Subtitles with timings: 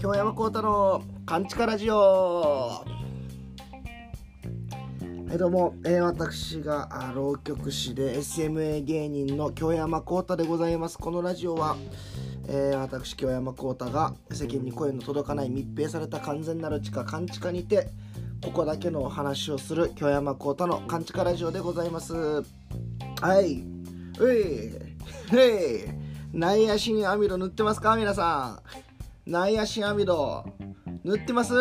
[0.00, 1.94] 京山幸太のカンチカラジオ。
[1.94, 2.84] は
[5.32, 10.98] いどうも、えー、私が浪曲師で SMA 芸人の京山幸太でございます。
[10.98, 11.76] このラジオは、
[12.48, 17.90] えー、私京山幸太が世間に声の届かない密閉された完全なる地下カンチカにて
[18.44, 22.12] ここだけのお話をする京山幸太のカンチカラジオでございます。
[23.20, 23.64] はい。
[24.18, 24.91] うい。
[25.32, 26.38] へい。
[26.38, 27.96] 内野シン網戸塗ってますか？
[27.96, 28.60] 皆さ
[29.26, 29.30] ん。
[29.30, 30.44] 内野シン網戸。
[31.04, 31.54] 塗ってます？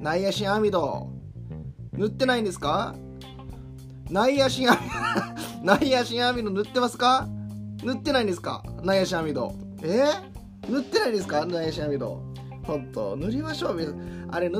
[0.00, 1.10] 内野シン網戸。
[1.92, 2.94] 塗ってないんですか？
[4.10, 4.78] 内野シン網
[5.64, 7.26] 内野シン網戸塗ってますか？
[7.82, 8.62] 塗ってないんですか？
[8.82, 9.52] 内野シン網戸。
[9.82, 10.04] え？
[10.62, 11.44] ー、塗ってないですか？
[11.46, 12.22] 内野シン網戸。
[12.64, 13.96] ほんと塗りましょう。
[14.30, 14.50] あれ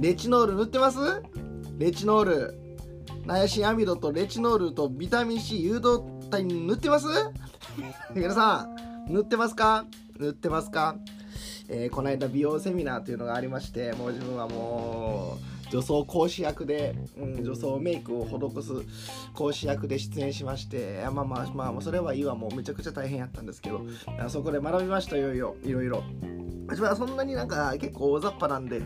[0.00, 0.98] レチノール塗ってます？
[1.78, 2.60] レチノール。
[3.26, 7.06] ナヤシンアミドとレチノールとビタミン C 誘導体塗ってます？
[8.14, 8.68] 皆さ
[9.08, 9.84] ん塗ってますか？
[10.18, 10.96] 塗ってますか、
[11.68, 18.72] えー、この間美容セミナーというのがありましてもう自分はもう女装講師役で、うん、女装メイクを施す
[19.34, 23.82] 講師役で出演しましてまあまあまあそれはいいわもうめちゃくちゃ大変やったんですけど
[24.28, 26.02] そこで学びましたいよいよいろいろ。
[26.68, 28.80] 自分はそんなになんか結構大雑把なんで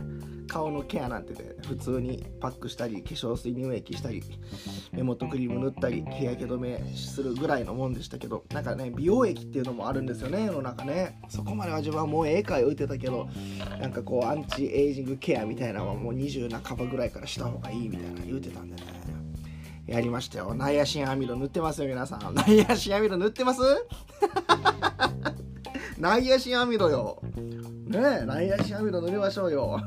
[0.50, 4.20] 顔のケアなんてね普通にパックしたり化粧水乳液したり
[4.92, 11.20] 目元クリーム塗ったり日焼け止めするぐらいのもんでしたけどなんかね美容液っていうのもあるんですよね世の中ね。
[11.28, 13.28] そこまでは自分はもう絵描いてたけど
[13.80, 18.82] なんかこうアンチエイジングケアみたいなのはもう20半ばぐらいからした方がいいみたいな言うてたんでね。
[19.86, 20.54] やりましたよ。
[20.54, 22.34] ナイアシンアミド塗ってますよ皆さん。
[22.34, 23.60] ナイアシンアミド塗ってます？
[26.00, 27.20] ナイアシンアミドよ
[27.86, 29.78] ねえナイアシンアミド塗りましょうよ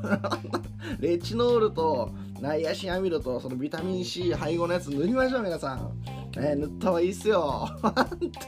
[1.00, 5.90] レチノールとナイアシンアミドとそのビタミン C 配合のやつ塗りましょう皆さん
[6.36, 7.68] え、塗った方がいいっすよ。
[7.80, 7.94] 本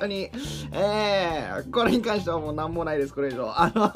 [0.00, 0.28] 当に。
[0.72, 3.48] えー、これに関してはもう何もないです、これ以上。
[3.48, 3.92] あの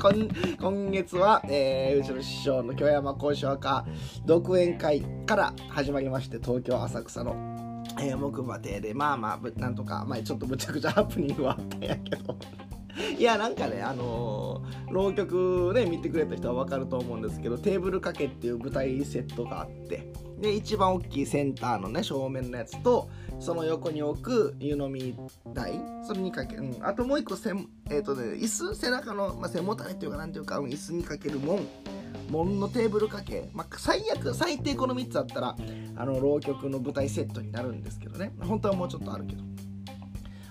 [0.58, 3.84] 今月は、えー、うちの師匠の京山講師科
[4.24, 7.36] 独演会から始まりまして、東京浅草の、
[8.00, 12.34] え、木馬亭で、まあまあ、なんとか、まあちょっとむちゃくちゃハプニングはあったんやけど。
[13.18, 23.08] いやなんかねあのー、浪曲ね見てくれた人は分かると思うんですけどテーブル掛けっていう舞台セットがあってで一番大きいセンターのね正面のやつと
[23.40, 25.16] その横に置く湯飲み
[25.52, 31.66] 台それにかけ、うん、あともう一個せん、えーとね、椅子背中の、まあ、背もたれっていうかなんていうか椅子にかけるもん
[32.30, 35.56] 門のテーブル掛け、まあ、最悪最低この3つあったら
[35.96, 38.32] あの浪曲の舞台セットになるんですけどね。
[38.40, 39.47] 本当はもうちょっとあるけど。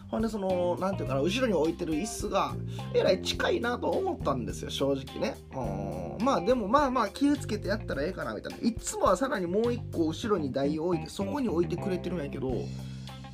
[0.09, 2.55] ほんでその何ていうかな後ろに置いてる椅子が
[2.93, 5.35] えらい近いなと思ったんですよ正直ね。
[5.53, 6.25] うん。
[6.25, 8.59] まあでもまあまあ気をつけてやったらええかなみたいな。
[8.59, 12.51] いつもはさらにもう一個後ろに台を置いてそこに置いてくれてるんやけど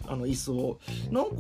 [0.07, 0.79] あの椅子を。
[1.12, 1.31] なんか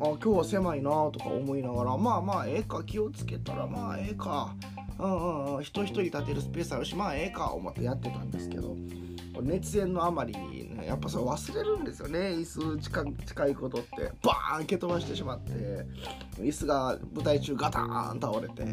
[0.00, 4.54] あ今日は狭いなとか思いながらまあまあええか気をつけたらまあええか。
[4.98, 5.62] うんうんうん。
[5.64, 8.76] 人一人立てるスペースあるしまあええか思ってやってたんですけど。
[9.42, 12.18] 熱演のあまりに、ね、やっぱそれ忘れるんですよね。
[12.18, 14.12] 椅子近近いことって。
[14.22, 15.52] バーン蹴飛ばしてしまって。
[16.38, 17.82] 椅子が舞台中ガタ
[18.12, 18.64] ン倒れて。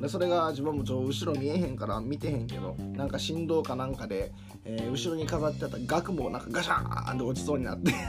[0.00, 4.32] でそれが自分もちょ後ろ見えへんから見てへんけどなんか振動かなんかで、
[4.64, 7.92] えー、後ろに飾ってあった額もなんかガシャーンって落ちそうになって。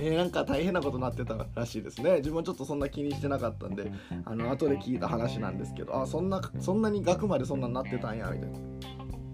[0.00, 2.18] えー、なんか大変なことになってたらしいですね。
[2.18, 3.90] 自分ちょっとそんな気にしてなかったんで
[4.24, 8.58] あの後で聞いた話なんですけどあそんなそんなに額までそんなになってたんやみたいな。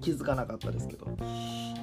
[0.05, 1.07] 気づかなかったですけど、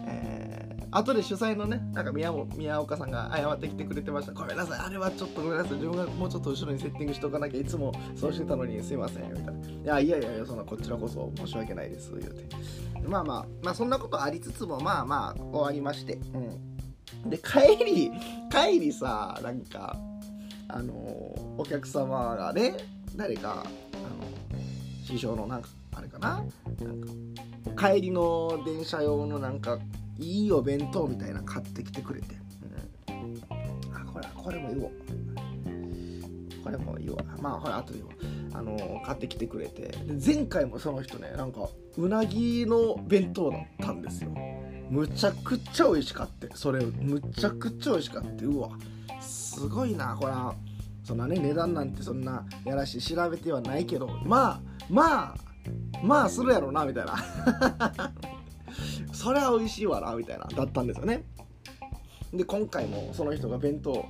[0.05, 4.33] えー、後で主催のねなんか宮宮岡さんが謝ってきてくれてました。
[4.33, 4.79] ごめんなさい。
[4.79, 5.73] あれはちょっとごめんなさい。
[5.73, 9.23] 自分がもうちょっと後ろにセッティングしとかなきゃいつもそうしてたのにすいません。
[9.33, 9.99] みたいな。
[9.99, 12.45] いやいやいやそんなこちらこそ申し訳ないです言うて。
[13.07, 16.19] まあまあまあそんなことありつつもまあまあ終わりまして。
[16.33, 17.29] うん。
[17.29, 18.11] で帰り
[18.51, 19.97] 帰りさなんか
[20.67, 20.93] あの
[21.57, 22.77] お客様がね
[23.15, 24.61] 誰かあの
[25.03, 26.44] 師匠のなんかあれかな？
[26.79, 29.79] なんか帰りの電車用のなんか
[30.18, 32.35] いいお弁当みたいな買ってきてくれて、
[33.09, 33.41] うん、
[33.93, 34.91] あこれこれも言おう
[36.64, 38.09] これも言おうまあほら後で言う。
[38.53, 39.96] あの買ってきてくれて。
[40.23, 44.32] 前回もその人ねなんかうなぎの弁当だったんですよ。
[44.90, 46.58] むちゃくちゃ美味しかった。
[46.58, 48.46] それむちゃくちゃ美味しかった。
[48.46, 48.70] うわ。
[49.22, 50.17] すごいな。
[50.20, 50.34] これ
[51.05, 54.09] そんなね値段なんてそんなやらしい調べてはないけど。
[54.26, 55.35] まあまあ
[56.03, 57.16] まあするやろなみたいな。
[59.13, 61.23] それは美味しいわなみたいなだったんですよね。
[62.34, 64.05] で今回もその人が弁当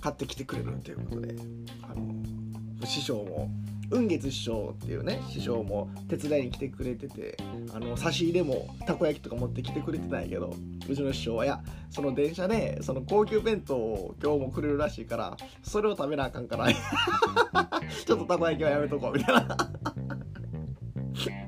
[0.00, 1.34] 買ってきてくれるということで
[1.82, 3.50] あの師匠も
[3.90, 7.36] 雲月師匠っていうね師匠も手伝いに来てくれてて
[7.72, 10.54] あの差し入れもたこ焼きとか持ってきてくれてたんやけど
[10.88, 11.60] うちの師匠はいや
[11.90, 19.56] その電車でその高級弁当を今日もくれるらしいからそれを食べなあかんから ちょっとたこ焼きはやめとこうみたいな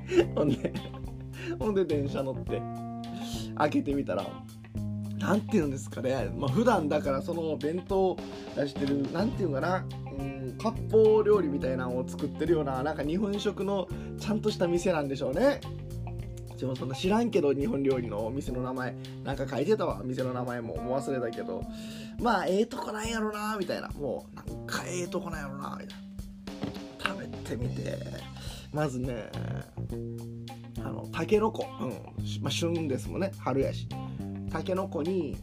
[0.34, 0.72] ほんで
[1.58, 2.60] ほんで電車乗って
[3.56, 4.24] 開けてみたら
[5.18, 8.16] なんていうんですかね、まあ普段だからその弁当
[8.56, 9.84] 出してるなんていうかな、
[10.18, 13.88] うん、割烹料理みたいなのを作ってるようななんか日本食の
[14.18, 15.60] ちゃんとした店なんでしょうね。
[16.56, 20.02] でもそんな知らんけど日本料理のお店の名前なんか書いてたわ。
[20.04, 21.62] 店の名前ももう忘れたけど。
[22.20, 23.88] まあええとこなんやろなみたいな。
[23.90, 26.08] もうなんかええとこなんやろなみたいな。
[26.98, 27.98] 食べてみて。
[28.72, 29.30] まずね
[30.84, 31.90] あのたけのこ、うん。
[32.42, 33.32] まあ、旬ですもんね。
[33.38, 33.88] 春やし。
[34.50, 35.36] たけのこに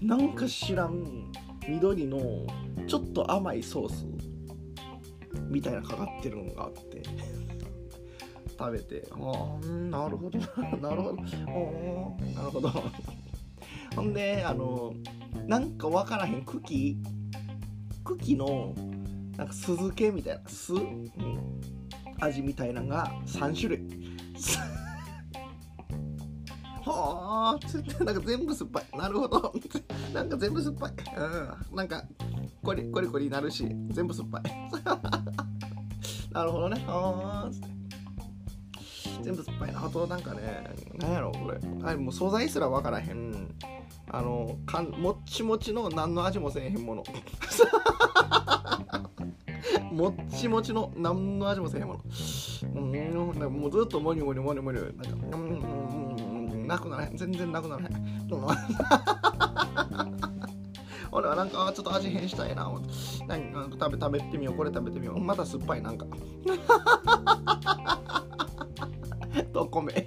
[0.00, 1.32] なんか知らん
[1.68, 2.46] 緑の
[2.86, 4.06] ちょっと甘いソース。
[5.48, 7.02] みたいなかかってるのがあって。
[8.58, 9.08] 食べて。
[9.12, 10.46] ああなるほどな。
[10.94, 11.16] るほど。
[11.16, 12.70] なるほど。
[13.94, 14.94] ほんであの
[15.46, 16.44] なんか分からへん。
[16.44, 16.96] 茎。
[18.04, 18.74] 茎の
[19.36, 20.48] なんか酢漬けみたいな。
[20.48, 21.10] 酢、うん、
[22.20, 23.82] 味みたいなのが3種類。
[26.84, 28.84] はあつってなんか全部酸っぱい。
[28.96, 29.52] なるほど。
[30.14, 30.92] なんか全部酸っぱい。
[31.70, 31.76] うん。
[31.76, 32.04] なんか
[32.62, 34.42] コリコリコリなるし全部酸っぱい。
[36.32, 36.84] なるほどね。
[36.86, 37.68] ああつって。
[39.22, 39.84] 全部酸っぱいな。
[39.84, 40.64] あとなんかね
[40.96, 41.58] なんやろこれ。
[41.84, 43.54] あもう素材すら分からへん。
[44.10, 47.04] あのかんもっちもちの何の味もせえへんもの。
[49.98, 52.00] もっちもちの何の味もせえへんもの。
[52.62, 53.52] うん。
[53.52, 55.02] もうずっとモニモニモニモニなんか
[55.36, 57.16] うんうんうんなくならへん。
[57.16, 58.28] 全然なくならへん。
[61.10, 62.72] 俺はなんかちょっと味変したいな。
[63.26, 64.54] なんか食べ食べてみよう。
[64.54, 65.18] これ食べてみよう。
[65.18, 66.06] また酸っぱいなんか。
[69.52, 70.06] と米。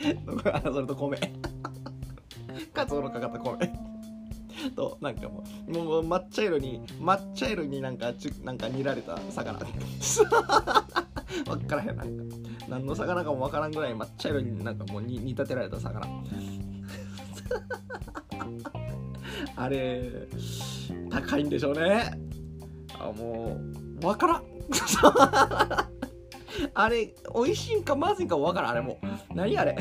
[0.72, 1.18] それと米
[2.72, 3.95] カツオのかかった米。
[4.70, 9.58] となんかもうもう抹茶色に抹茶色になんかちなんか煮られた魚。
[11.46, 12.24] わからへんなんか。
[12.68, 16.06] 何の魚かもわからんぐらい抹茶色になんかもう煮立てられた魚。
[19.56, 20.02] あれ
[21.10, 22.18] 高いんでしょうね。
[22.98, 23.58] あも
[24.02, 24.42] うわからん。
[26.74, 28.98] あれ美味しいんかまずいんかわからんあれも。
[29.02, 29.76] う何あれ？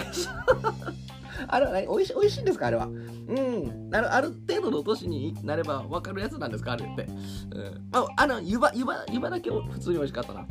[1.48, 1.88] あれは何？
[1.88, 2.68] 美味し美味しいんですか？
[2.68, 2.86] あれは。
[2.86, 3.90] うん。
[3.94, 6.74] あるある程度の年になれば分かるやつなんですか？
[6.74, 10.46] あれって、うん、ああの湯葉湯葉湯葉だけ普通に美味しかったな。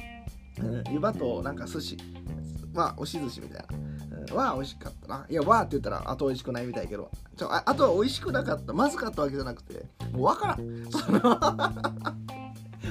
[0.60, 1.96] うん、湯葉となんか寿司。
[2.74, 3.78] は押し寿司みたいな、
[4.32, 5.26] うん、は美味しかったな。
[5.30, 7.08] いやわーって言ったらあと美味しくないみたいけど。
[7.36, 8.72] ちょああとは美味しくなかった。
[8.72, 9.84] まずかったわけじゃなくて。
[10.12, 10.86] もう分からん。
[10.90, 11.38] その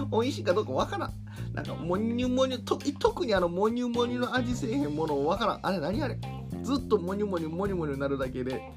[0.22, 1.12] 美味しいかどうか分からん。
[1.54, 5.60] なんかモニュモニュと特にあのモニュモニュの味せえへんものを分からん。
[5.62, 6.18] あれ何あれ？
[6.64, 8.72] ずっとモニュモニュモニュモニュなるだけで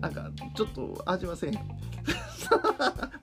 [0.00, 1.58] なんかちょっと味はせえへん。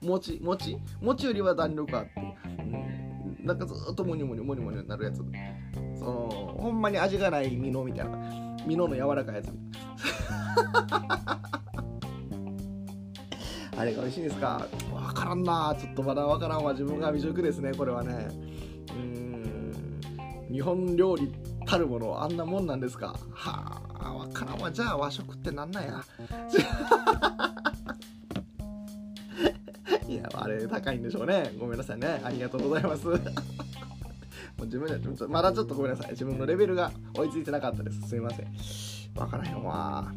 [0.06, 0.78] 餅餅。
[1.00, 2.10] 餅よりは弾力あって、
[2.46, 3.46] うん。
[3.46, 5.18] なんかずっとモニュモニュモニュモニュなるやつ。
[5.98, 8.18] そのほんまに味がないミノみたいな。
[8.66, 9.50] ミノの柔らかいやつ。
[13.76, 14.66] あれが美味しいですか？
[14.92, 15.74] わからんな。
[15.78, 16.72] ちょっとまだわからんわ。
[16.72, 18.28] 自分が未熟ですねこれはね。
[18.90, 20.48] うん。
[20.52, 21.32] 日本料理
[21.66, 23.16] たるものあんなもんなんですか？
[23.32, 23.93] はあ。
[24.04, 26.04] あわからんわじゃあ和食ってなんなんや？
[30.06, 31.52] いや、あれ高いんでしょうね。
[31.58, 32.20] ごめんなさいね。
[32.22, 33.06] ありがとうございます。
[33.08, 33.16] も
[34.60, 36.10] う自分でまだちょっとごめんなさい。
[36.10, 38.02] 自分のレベルが追いついてなかったです。
[38.08, 38.46] すいません。
[39.16, 40.12] わからへんわ。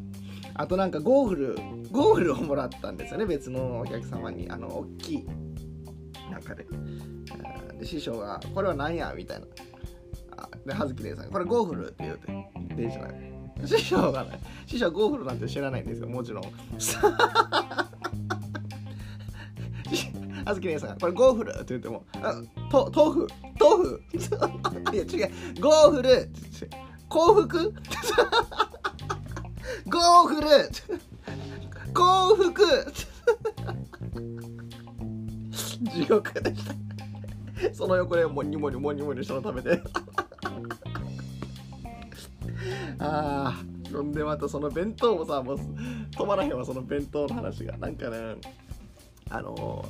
[0.53, 1.55] あとなんかゴーグル、
[1.91, 3.25] ゴーグルをもらったんですよね。
[3.25, 4.49] 別のお客様に。
[4.49, 5.25] あの、大きい。
[6.29, 6.65] なんかで。
[7.79, 9.13] で、師匠が、これは何や？
[9.15, 9.45] みたいな。
[10.65, 12.27] で、葉月姉さんこれゴーグルって言うて、
[12.75, 13.36] 電車で。
[13.65, 16.43] 師匠がね、師匠はゴーグルなんて知らないんですよ、もちろん。
[20.45, 22.33] あずき姉さん、これゴーフルって言っても、あ
[22.71, 23.27] と豆腐、
[23.59, 24.01] 豆腐。
[24.95, 26.29] いや違う、ゴーフル
[27.09, 27.73] 幸福？
[29.87, 30.47] ゴーフル。
[31.93, 32.93] 幸福。
[35.93, 36.73] 地獄でした。
[37.73, 39.81] その横でモニモニモニモニしたの食べて。
[43.07, 45.59] あほんでまたその弁当もさもう
[46.11, 47.77] 止まらへんわその弁当の話が。
[47.77, 48.35] なんかね
[49.29, 49.85] あの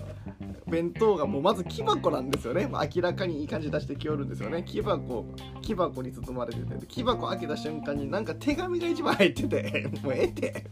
[0.68, 4.64] 弁当がもうまず木箱なんですよね、まあ、明らかにいい感じ出してきおるんですよね。
[4.64, 5.26] 木箱
[5.62, 10.66] 木箱に包まれてて木箱開けた瞬間になんか手紙が一番入ってて もうええて。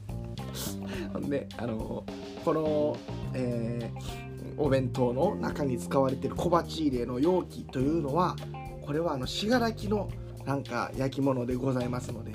[1.14, 2.04] ほんであの
[2.44, 2.98] この、
[3.34, 8.36] えー、お弁当の中に使われてる小鉢入れの容器というのは
[8.82, 10.10] これはあの信楽の
[10.46, 12.34] なんか焼き物でございますので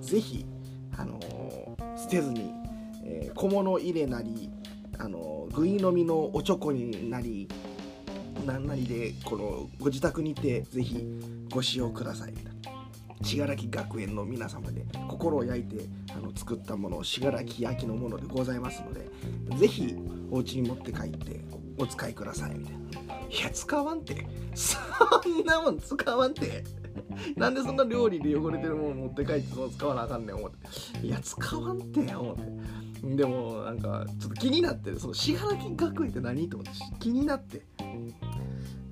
[0.00, 0.46] ぜひ、
[0.96, 2.52] あのー、捨てずに、
[3.04, 4.50] えー、小物入れなり、
[4.98, 7.48] あのー、ぐい飲みのおちょこになり
[8.46, 11.04] 何なりでこのご自宅にてぜひ
[11.52, 12.34] ご使用ください。
[13.22, 15.86] 信楽学園の皆様で心を焼いて
[16.16, 19.10] あの作ったもの信楽焼きのものでございますので
[19.56, 19.96] ぜひ
[20.30, 21.40] お家に持って帰って
[21.78, 22.54] お使いください。
[22.56, 22.78] みたいな。
[23.28, 24.26] いや使わんて。
[24.54, 24.78] そ
[25.28, 26.64] んなもん使わんて。
[27.36, 31.06] なんでそんな料理で汚れてるもの持って帰ってその使わなあかんねん思って。
[31.06, 33.16] いや使わんて思って。
[33.16, 37.64] でもなんかちょっと気になってその信楽学園って何と思って気になって。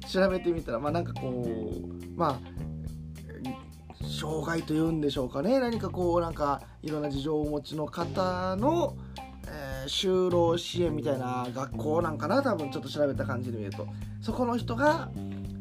[0.09, 5.59] 調べてみたらまあなんかこうまあ障害というんでしょうかね。
[5.59, 8.97] 何かこうなんかいろんな事情をお持ちの方の、
[9.49, 12.43] えー、就労支援みたいな学校なんかな。
[12.43, 13.89] 多分ちょっと調べた感じで見ると。
[14.21, 15.11] そこの人が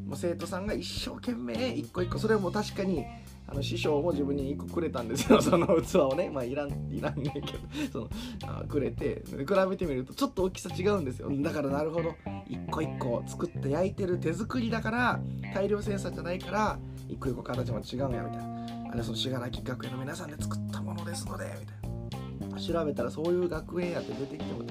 [0.06, 3.06] もう生徒さんが一生懸命一個一個それも確かに
[3.48, 5.40] あの師匠も自分に1個くれたんですよ。
[5.42, 6.30] その器をね。
[6.30, 7.48] まあいらんいらんねんけど。
[7.92, 8.10] その
[8.44, 9.24] あくれて。
[9.26, 9.36] 比
[9.70, 11.30] べてみるとちょっと大きさ違うんですよ。
[11.42, 12.16] だからなるほど。
[12.48, 15.20] 一個一個作って焼いてる手作りだから
[15.54, 18.92] 大量生産じゃないから一個一個形も違うんやみたいな。
[18.92, 22.60] あれその信楽学園の皆さんで作ったものですのでみたいな。
[22.60, 24.66] 調べたらそういう学園やって出てきても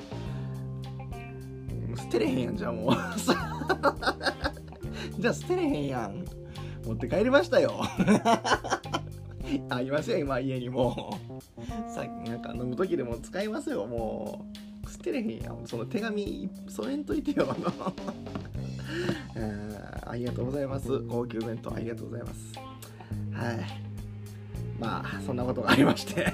[1.97, 2.95] 捨てれへんやんじゃあもう。
[5.19, 6.25] じゃあ捨てれへんやん。
[6.85, 7.81] 持って帰りましたよ。
[9.69, 11.19] ありますよ今家にも。
[11.95, 14.45] さっきなんか飲む時でも使いますよも
[14.87, 14.91] う。
[14.91, 15.67] 捨てれへんやん。
[15.67, 17.55] その手紙添えんといてよ。
[20.07, 21.01] ありがとうございます。
[21.09, 22.53] 高級弁当ありがとうございます。
[23.33, 23.61] はい。
[24.79, 26.33] まあそんなことがありまして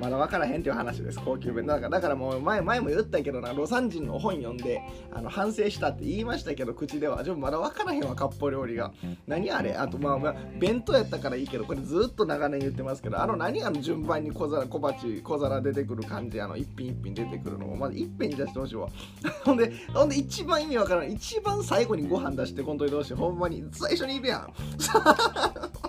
[0.00, 1.20] まだ分からへんっていう話です。
[1.22, 4.80] 高級弁だからだからもう前前も言ったけどな魯山人の本読んで
[5.12, 7.22] あの反省したって言いましたけど口では。
[7.22, 8.92] でもまだ分からへんわ割烹料理が。
[9.26, 9.74] 何あれ？
[9.74, 18.88] あとまあ、まあ、弁当やったからいいけどこれずっと長年言ってますけどあの何あの順番に小皿小鉢小皿出てくる感じあの一品一品出てくるのをまず一品に出してほしいわ。
[19.44, 23.14] ほんでほんで一番意味わからない一番最後にご飯出してこんといてほしい。
[23.14, 23.64] ほんまに。
[23.72, 24.52] 最初にいるやん。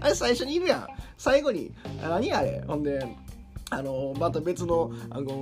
[0.00, 0.86] あれ最初にいるやん。
[1.16, 2.62] 最後に何あれ？
[2.66, 3.16] ほんで
[3.70, 5.32] あのまた別のあの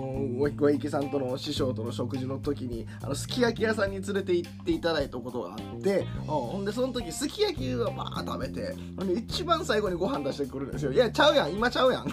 [0.56, 10.92] ご池さんとの師匠との食事の時にあのすき焼き屋さんに連れて行っていただいたことがあって、うん、ほんでその時すき焼きをまあ食べてほんで一番最後にご飯出してくるんですよ。
[10.92, 11.52] いやちゃうやん。
[11.52, 12.06] 今ちゃうやん。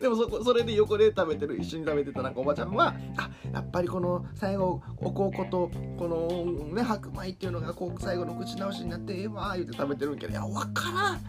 [0.00, 11.20] でもそこそれで横で食べてる一緒に食べてたなんかおばちゃんはあやっぱりこの最後おこうことこのね白米っていうのがこう最後の口直しになってええわ言うて食べてるんけどいや分からん。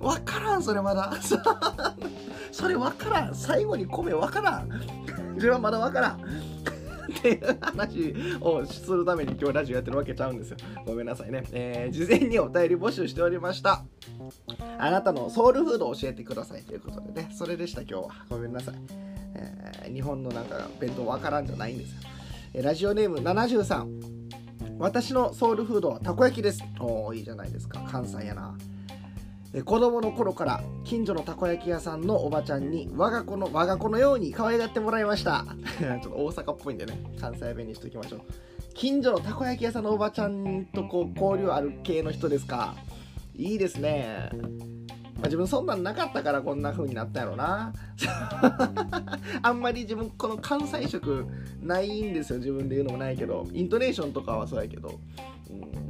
[0.00, 1.12] 分からんそれまだ。
[2.50, 3.34] それ分からん。
[3.34, 4.70] 最後に米分からん。
[5.38, 6.20] それはまだ分からん。
[7.10, 10.56] っていう話をするために今日ラジオやってるわけちゃうんですよ。
[10.86, 11.44] ごめんなさいね。
[11.52, 13.84] えー、事前にお便り募集しておりました。
[14.78, 18.08] あなたのソウルフードを教えてくださいということでね、それでした今日は。
[18.28, 18.74] ごめんなさい。
[19.34, 22.00] えー、日本のなんか弁当わからんじゃないんですよ。
[22.54, 24.78] え、ラジオネーム73。
[24.78, 26.64] 私のソウルフードはたこ焼きです。
[26.80, 27.80] おー、いいじゃないですか。
[27.90, 28.56] 関西やな。
[29.52, 35.44] え子供の頃から近所のたこ焼き屋さんのおばちゃんに我が子の我が子のように可愛がってもらいました。
[35.78, 38.20] ちょっと大阪っぽいんでね関西弁にしておきましょう。
[38.74, 42.74] 近所のたこ焼き屋さんのおばちゃんとこう交流ある系の人ですか？
[43.34, 44.30] いいですね。
[45.16, 47.72] まあ、自分そんなんなかったからこんな風になったやろな。
[49.42, 51.26] あんまり自分この関西色
[51.60, 52.38] ないんですよ。
[52.38, 55.00] 自分で言うのもないけどイントネーションとかはそうやけど、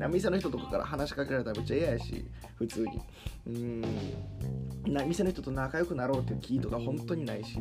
[0.01, 2.25] うん、店の人とかから話しかけられたらめっちゃ嫌やし
[2.57, 3.01] 普通に。
[3.47, 3.85] うん。
[4.93, 7.59] な店の人と仲良くなろうっていう気とか本当にないし。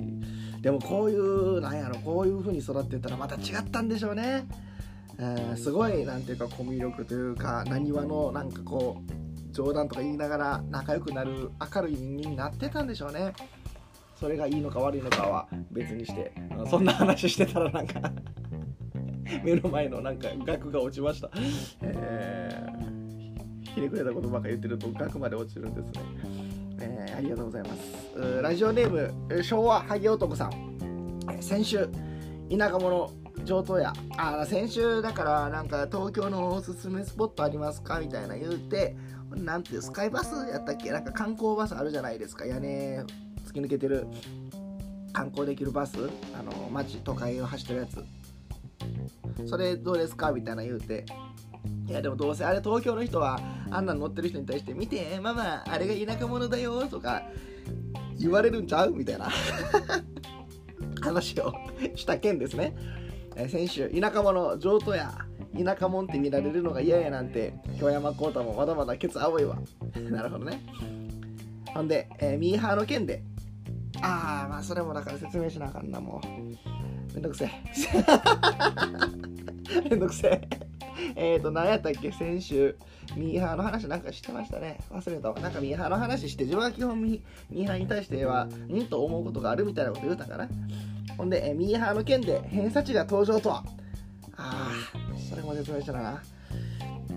[0.61, 4.47] でもこういうなんやろこういう風に育ってたらまた違ったんでしょうね。
[5.17, 13.33] えー、すごいなんていうかコミュ力というかなにわのなんかこう冗談とか言いながら仲良くなる明るい人間になってたんでしょうね。
[14.17, 16.33] それがいいのか悪いのかは別にして。
[16.69, 18.01] そんな話してたらなんか
[19.43, 21.29] 目の前のなんか額が落ちました。
[21.81, 26.01] えー、ひねくれたことばっか言ってると額まで落ちるんですね。
[26.81, 28.41] えー、ありがとうございます。
[28.41, 28.89] ラジオネー
[29.27, 31.19] ム昭和ハゲ男さん。
[31.41, 31.88] 先週
[32.50, 33.12] 田舎者
[33.45, 33.93] 上等や。
[34.17, 38.95] あ先週だからなんか東京のおすすめスポットありますかみたいな言うて
[39.36, 40.91] なんていうスカイバスやったっけ？
[40.91, 42.45] なんか観光バスあるじゃないですか。
[42.45, 43.03] 屋根
[43.45, 44.07] 突き抜けてる。
[45.12, 45.98] 観光できるバス。
[46.39, 48.03] あの街都会を走ってるやつ。
[49.48, 50.31] それどうですか？
[50.31, 51.05] みたいな言うて。
[51.88, 53.39] いやでもどうせあれ東京の人は
[53.71, 57.24] あんなの乗ってる人に対して見てママあれが田舎者だよとか
[58.17, 58.91] 言われるんちゃう？
[58.93, 59.27] みたいな。
[61.01, 61.53] 話を
[61.95, 62.75] した件ですね、
[63.36, 65.13] え先週田舎者上等や
[65.57, 69.57] 田舎もんって見られるのが嫌やなんて京山幸太もまだまだケツ青いわ。
[70.12, 70.62] なるほどね。
[71.74, 73.24] ほんで、えー、ミーハーの件で。
[74.01, 76.88] ああまあそれもだから説明しなあかんなもう。
[77.13, 77.51] めんどくせえ。
[79.89, 80.49] めんどくせえ。
[81.15, 82.75] えっと何やったっけ先週
[83.15, 84.79] ミーハーの話なんかしてましたね。
[84.91, 85.39] 忘れたわ。
[85.39, 90.47] なんかミーハーの話して自分は基本ミーハーに対してはんと思うことがあるみたいなこと言うたかな。
[91.17, 93.49] ほんで、えミーハーの件で偏差値が登場と。
[93.49, 93.63] は
[94.37, 96.21] ああそれも説明したな。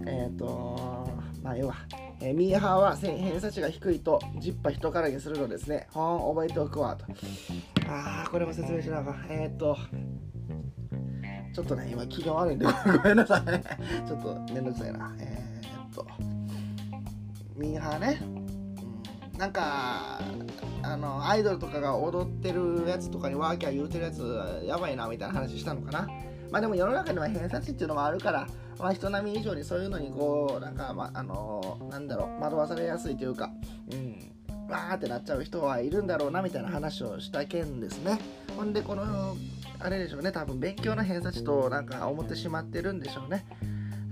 [0.06, 1.08] えっ、ー、と
[1.42, 1.74] まあ要は
[2.24, 5.88] えミーハーは偏差値が低いとジッパ人からにするのですね。
[5.90, 7.04] ほん、覚えておくわと。
[7.88, 9.26] ああ、これも説明しなあかん。
[9.28, 9.76] えっ、と、
[11.52, 14.06] ちょっとね、今気が悪いんで ごめんなさい。
[14.06, 15.12] ちょっとめんどくさいな。
[15.18, 16.06] えー、っと、
[17.56, 18.20] ミーハーね。
[19.32, 20.20] うん、なんか、
[20.82, 26.08] あの、アイドルとかが踊ってるやつとかにワーキャー言うてるやつやばいなみたいな話したのかな。
[26.52, 28.46] まあでも世の中には偏差値っていうのもあるから、
[28.82, 33.50] まあ、人並み以上にそういうのにこうなんか、まあのなんだろう惑わされやすいというか、
[33.92, 38.18] うん、わーってなっちゃう人はいるんだろうなみたいな話をした件ですね。
[38.56, 39.36] ほんでこの
[39.78, 43.44] あれでしょうね多分勉強の偏差値となんか思ってしまってるんでしょうね、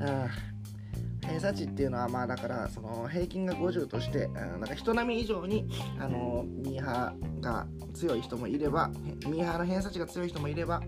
[0.00, 8.88] うん、偏差値っていうのはまあだからその平均が50として、うん、なんか人並み以上にあのミーハーが強い人もいれば
[9.26, 10.80] ミーハーの偏差値が強い人もいれば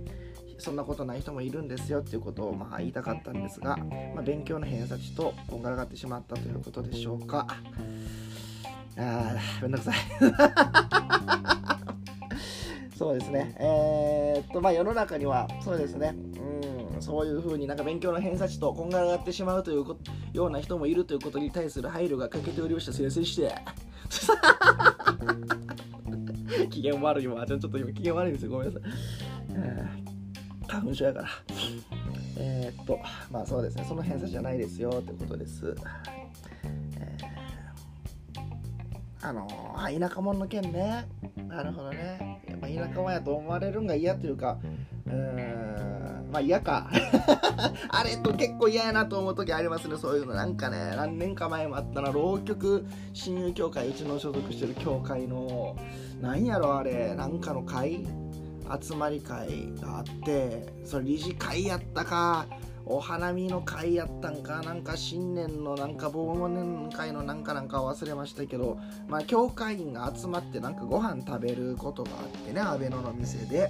[0.59, 3.76] そんなことない人もいるんですよっていうことをまあ言いたかったんですが、
[4.14, 7.47] まあ、勉強の偏差値とこんがらがってしまったということでしょうか。
[8.97, 9.94] あーめんどくさい。
[12.97, 13.54] そうですね。
[13.59, 16.14] えー、っとまあ世の中にはそうですね。
[16.37, 16.40] う
[16.99, 19.85] んそういう風になんか勉強の偏差値とこんがらがってしまうという
[20.32, 23.52] ような人もいるということに対する配慮が欠けておりました先生して
[26.71, 27.44] 機嫌悪いわ。
[27.47, 28.52] ちょっと今機嫌悪いんですよ。
[28.52, 28.90] ごめんなさい、
[30.73, 31.29] 花粉症やから。
[32.38, 32.99] えー、っと
[33.31, 33.85] まあそうですね。
[33.87, 35.76] その偏差値じゃないですよってことです、
[36.97, 41.07] えー、あのあ田舎者の件ね。
[41.47, 42.41] なるほどね。
[42.49, 44.59] やっぱ田舎者やと思われるんが嫌というか
[45.07, 46.88] うーんまあ嫌か。
[47.91, 49.99] あれと結構嫌やなと思う時ありますね。
[49.99, 50.32] そういうの。
[50.32, 52.11] なんかね何年か前もあったな。
[52.11, 55.76] 浪曲親友協会うちの所属してる協会の
[56.23, 57.15] 何やろあれ。
[57.15, 58.06] なんかの会
[58.80, 62.47] 集まり会があってそれ理事会やったか
[62.85, 73.69] お花見の会やったんかなんか新年のなんか忘年会のなんかなんか忘れましたけどまあ教会員が集まってなんかご飯食べることがあってね阿部野の店で。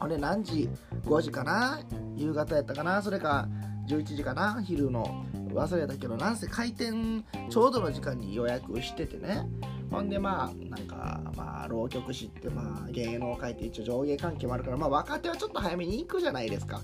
[0.00, 0.68] あれ何時
[1.06, 1.80] ？5時かな？
[2.14, 3.02] 夕方やったかな？
[3.02, 3.48] それか
[3.88, 4.62] 11時かな？
[4.62, 5.26] 昼の。
[5.52, 9.48] 忘れたけどなんせ開店ちょうどの時間に予約しててね。
[9.90, 16.80] ほんでまあなんかまあ浪曲師ってまあ芸能界って一応上下関係もあるからまあ若手はちょっと早めに行くじゃないですか。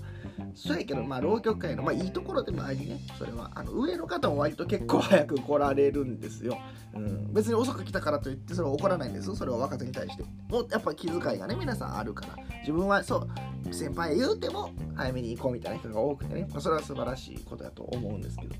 [0.53, 2.99] そうやけどまあ浪曲界のまあいいところでもありね。
[3.17, 6.57] それはあの上の方も割と結構早く来られるんですよ、
[6.93, 10.23] うん、別に遅く来たからといってそれは怒らないんですそれは若手に対して。
[10.49, 12.43] もやっぱ気遣いがね皆さんあるから。
[12.61, 18.55] 自分はそう先輩言うても早めに行こうみたいな人が多くてね、まあ、それは素晴らしいことだと思うんですけど。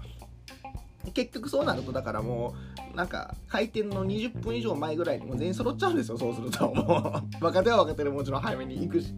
[1.11, 2.53] 結局そうなるとだからも
[2.93, 6.73] うなんか開店の20分以上前ぐらいにもう全員揃っちゃうんですよそうすると。
[6.73, 9.13] もう 若手は若手でもちろん早めに行くし。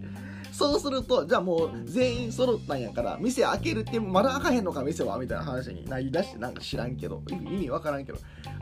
[0.51, 7.21] そうするとじゃあもう全員揃ったんやから店開けるってまだ開かへんのか店はみたいな話になりだしてなんか知らんけど。
[7.29, 8.17] 意味わからんけど。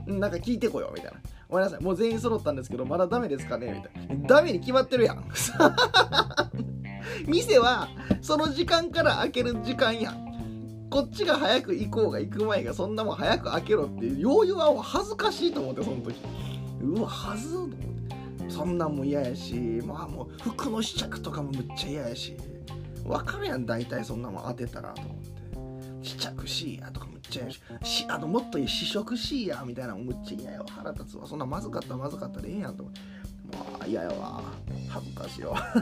[0.05, 1.19] なんか聞いてこようみたいな。
[1.47, 1.83] ごめんなさい。
[1.83, 3.81] もう全員揃ったんですけどまだダメですかね？
[3.97, 4.27] みたいな。
[4.27, 5.23] ダメに決まってるやん。
[7.27, 7.87] 店は
[8.21, 10.25] その時間から開ける時間やん。
[10.95, 16.15] こっちが早く行こうが行く前がそんなもん早く開けろってよう言わん恥ずかしいと思ってその時。
[16.81, 17.75] うわはずと思って。
[18.47, 19.55] そんなんも嫌やし
[19.85, 22.37] まあもう服の試着とかもむっちゃ嫌やし。
[23.03, 26.07] わかるやん大体そんなもん当てたらと思って。
[26.07, 27.61] 試着しやとかむっちゃ嫌やし。
[27.83, 30.65] しあともっといい試食しやみたいなのむっちゃ嫌やわ。
[30.69, 31.27] 腹立つわ。
[31.27, 33.01] そんなまずかったまずかったでええやんと思って。
[33.57, 34.41] まあ嫌やわ。
[34.87, 35.55] 恥ずかしいわ。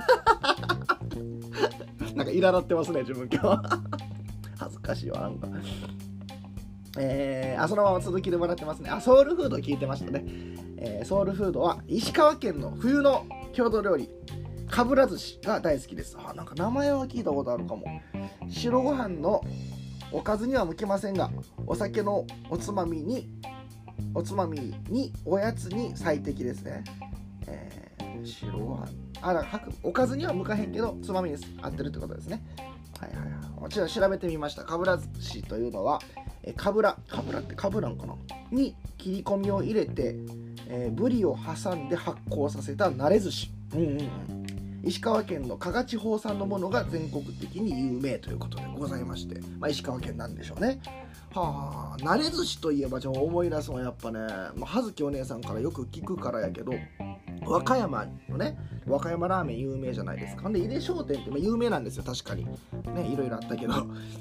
[2.15, 4.03] なんか苛立ってますね自分今日恥ず
[4.84, 5.48] かしいわなんか。
[7.00, 8.89] えー、あそのまま続きでもらってますね。
[8.91, 10.24] あソウルフード聞いてましたね、
[10.78, 14.10] えー、ソウルフードは石川県の冬の郷土料理。
[14.69, 16.17] かぶら寿司が大好きです。
[16.19, 17.84] あなんか名前は聞いたことあるかも。
[18.50, 19.43] 白ご飯の
[20.12, 21.32] おかずには向けませんが
[21.65, 23.30] お酒のおつまみに
[24.13, 26.84] おつまみにおやつに最適ですね、
[27.48, 28.88] えー、白ご飯。
[29.22, 29.46] あら
[29.84, 31.46] おかずには向かへんけどつまみです。
[31.62, 32.43] 合ってるってことですね。
[33.00, 33.33] はいはい。
[33.69, 34.63] ちろん調べてみました。
[34.63, 36.02] かぶら寿司というのは、
[36.43, 38.15] えかぶら、かぶらってかぶらんかな？
[38.52, 40.15] に切り込みを入れて、
[40.67, 43.52] えー、ブリを挟んで発酵させた慣れ寿司。
[43.73, 44.43] うんうんうん。
[44.86, 50.82] 石川県の加賀地方産のものが全国的に有名ということでございまして、まあ、石川県なんでしょうね
[51.34, 54.19] はあ慣れ寿司といえばじゃあ思い出すのはやっぱね、
[54.58, 56.73] まあ、葉月お姉さんからよく聞くからやけど
[57.46, 60.50] 和歌山のね和歌山ラーメン有名じゃないですか。
[60.50, 62.46] で井出商店って、まあ、有名なんですよ確かに。
[62.46, 63.74] ねいろいろあったけど、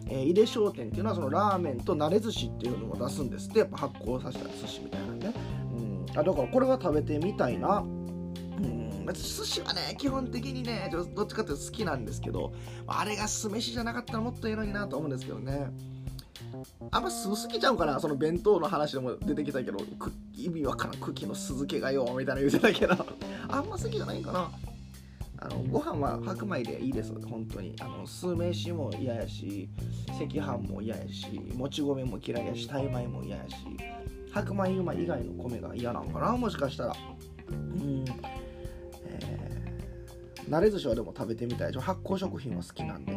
[0.08, 3.60] えー、井出商店っていうのはそのラーメンと慣れ寿司っていうのも出すんですって。
[3.60, 5.34] やっぱ発酵させた寿司みたいなね、
[5.78, 7.78] うん、あだからこれは食べてみたいな。
[7.78, 8.82] うん。
[9.12, 12.52] 寿司はね基本的にねどっちかっていうと好きなんですけど
[12.86, 15.70] あれが酢飯じゃなかったらもっとええのになと思うんですけどね
[16.90, 19.78] あんま酢すぎちゃうかなその弁当の話でも出てきたけど
[20.34, 22.94] 意味わからん茎の酢漬けがよみたいな言ってたけど
[23.48, 24.50] あんま好きじゃないんかな。
[25.38, 27.74] あのご飯は白米でいいです本当に。
[27.80, 29.68] あの酢飯も嫌やし
[30.08, 33.56] 赤飯も嫌やしもち米も嫌やしタイ米も嫌やし
[34.32, 36.36] 白米以外の米が嫌なんかな。
[36.36, 36.96] もしかしたら。
[37.48, 38.04] うん。
[39.04, 41.72] えー、慣れ寿司はでも食べてみたい。
[41.72, 43.12] 発酵食品は好きなんで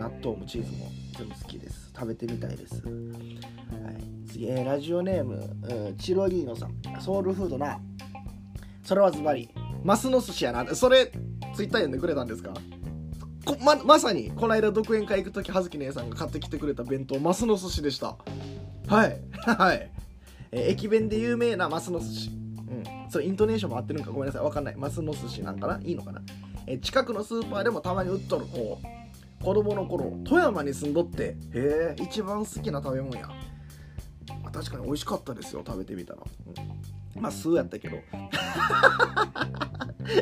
[0.00, 0.90] 納豆もチーズも。
[1.12, 1.90] 全部好きです。
[1.94, 6.74] 食べてみたいです、はい、次、ラジオネーム、うん、チロリーノさん。
[7.00, 7.78] ソウルフードな。
[8.82, 9.48] それはズバリ
[9.84, 10.74] マスの寿司やな。
[10.74, 11.12] それ
[11.54, 12.52] ツイッター読んでくれたんですか？
[13.44, 18.16] こままさにこの間独演会行く時葉月姉さんが買ってきてくれた弁当マスの寿司でした。
[18.86, 19.20] はい。
[19.42, 19.90] はい、
[20.52, 22.30] えー、駅弁で有名なマスの寿司。
[22.30, 23.10] うん。
[23.10, 24.42] それイントネーションも合ってるんかごめんなさい。
[24.42, 24.76] わかんない。
[24.76, 25.80] マスの寿司なんかな？
[25.82, 26.22] いいのかな？
[26.66, 28.86] えー、近くのスーパーでもたまに売っとるこう。
[29.42, 33.28] 子供の頃富山に住んどってへえ一番好きな食べ物や、
[34.52, 36.20] 確かに美味しかったですよ食べてみたら、
[37.16, 37.96] うん、まあ数やったけど。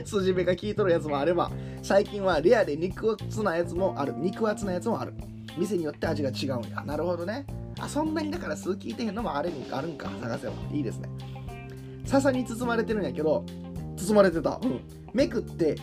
[0.04, 1.50] 筋目が効いとるやつもあれば
[1.82, 4.12] 最近はレアで肉厚なやつもある。
[4.16, 5.14] 肉厚なやつもある。
[5.56, 6.82] 店によって味が違うんや。
[6.84, 7.46] なるほどね。
[7.78, 10.10] あそんなにだから数聞いてへんのもあるんかあるんか。
[10.20, 10.52] 探せば。
[10.72, 11.08] いいですね。
[12.04, 13.44] 笹に包まれてるんやけど
[13.96, 14.60] 包まれてた。
[14.62, 14.80] うん。
[15.14, 15.76] めくって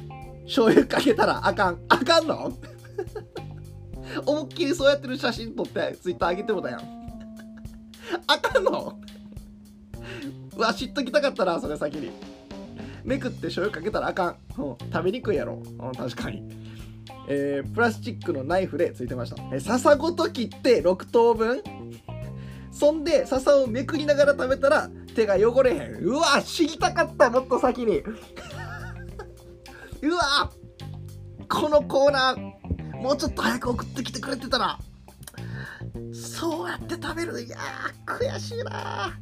[0.46, 1.80] 醤油かけたらあかん。
[1.90, 2.54] あかんの？
[4.26, 6.82] 思いっきりそうやってる写真撮ってツイッター上げてもたやん。
[8.28, 8.98] あかんの？
[10.56, 12.12] うわ知っときたかったなそれ先に。
[13.04, 16.44] めくって醤油かけたらあかん、うん、食べにくいやろ、うん、確かに。
[17.30, 21.62] えー、プラスチックのナイフでついてました、えー、笹ごと切って6等分？
[22.72, 25.96] そんで笹をめくりながら食べたら手が汚れへん。
[26.04, 28.04] うわ知りたかったもっと先に。
[30.02, 30.52] うわ
[31.50, 32.47] このコーナー。
[33.02, 34.78] もうちょっと早く送ってきてくれてたら。
[36.14, 37.58] そうやって食べるいや
[38.06, 39.18] 悔しいな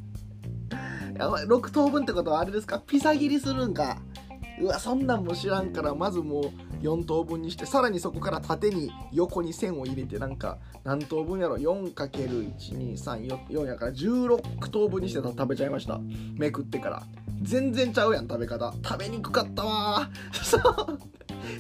[1.18, 1.46] やばい。
[1.46, 2.80] 6等分ってことはあれですか？
[2.80, 3.98] ピザ切りするんか。
[4.62, 6.46] うわそんなんも知らんからまずもう
[6.82, 16.00] 4等分にしてさらにそこから縦に横に線を入れてなんか何等分やろ？4×1234 やから16等分にして食べちゃいました。
[16.38, 17.04] めくってから。
[17.42, 18.74] 全然ちゃうやん食べ方。
[18.84, 20.10] 食べにくかったわ
[20.42, 20.62] そう。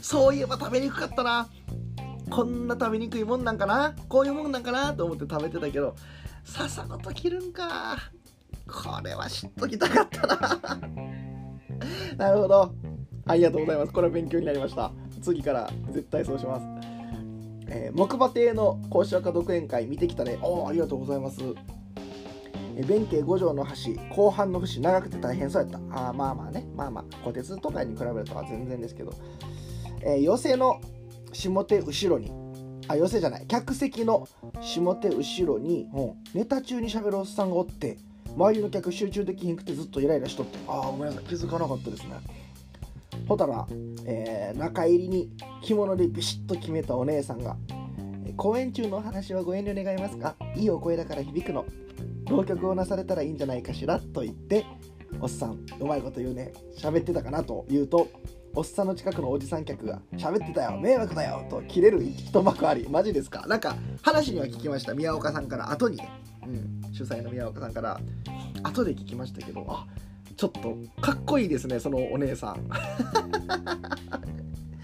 [0.01, 1.49] そういえば食べにくかったな。
[2.29, 3.95] こんな食べにくいもんなんかな？
[4.09, 5.95] こういうもんなんかなと思って食べてたけど
[6.43, 7.97] ささごと切るんか。
[8.67, 10.59] これは知っときたかったな。
[12.17, 12.73] なるほど。
[13.27, 13.91] ありがとうございます。
[13.91, 14.91] これは勉強になりました。
[15.21, 16.65] 次から絶対そうします。
[17.67, 20.38] えー、木馬亭の講師赤独演会見てきたね。
[20.41, 21.39] おありがとうございます。
[22.88, 26.09] 弁慶五条の橋後半の節長くて大変そうやった。
[26.09, 26.67] あまあまあね。
[26.75, 29.13] まあまあ小鉄とかに比べるとは全然ですけど、
[30.01, 30.79] えー、寄席の
[31.36, 32.32] 下手後ろに。
[32.88, 33.48] あ寄席じゃない。
[33.48, 34.28] 客席の
[34.62, 37.98] 下手後ろに、うん、ネタ中にしゃべるおっさんがおって
[38.36, 40.58] 周りの客集中できひんくてずっとイライラしとって。
[40.67, 41.24] ああごめんなさい。
[41.24, 42.12] 気づかなかったですね。
[43.28, 43.65] ほたら、
[44.06, 45.32] えー、中入りに
[45.63, 47.56] 着物でビシッと決めたお姉さんが
[48.38, 50.36] 公演中のお話はご遠慮願いますか？
[50.56, 51.65] いいお声だから響くの。
[52.30, 54.00] 浪曲をなされたらいいんじゃないかしら？
[54.00, 54.65] と言って
[55.19, 56.54] おっさんうまいこと言うね。
[56.78, 58.10] 喋ってたかなと言うと
[58.58, 62.88] おっさんの近くのおじさん客が喋ってたよ迷惑だよと切れる一幕あり。
[62.89, 63.46] マジですか？
[63.48, 64.94] なんか話には聞きました。
[64.94, 65.70] 宮岡さんから。
[65.72, 66.10] 後にね、
[66.44, 68.00] うん、主催の宮岡さんから。
[68.63, 69.86] 後で聞きましたけどあ
[70.38, 72.58] ちょっとかっこいいですねそのお姉さん。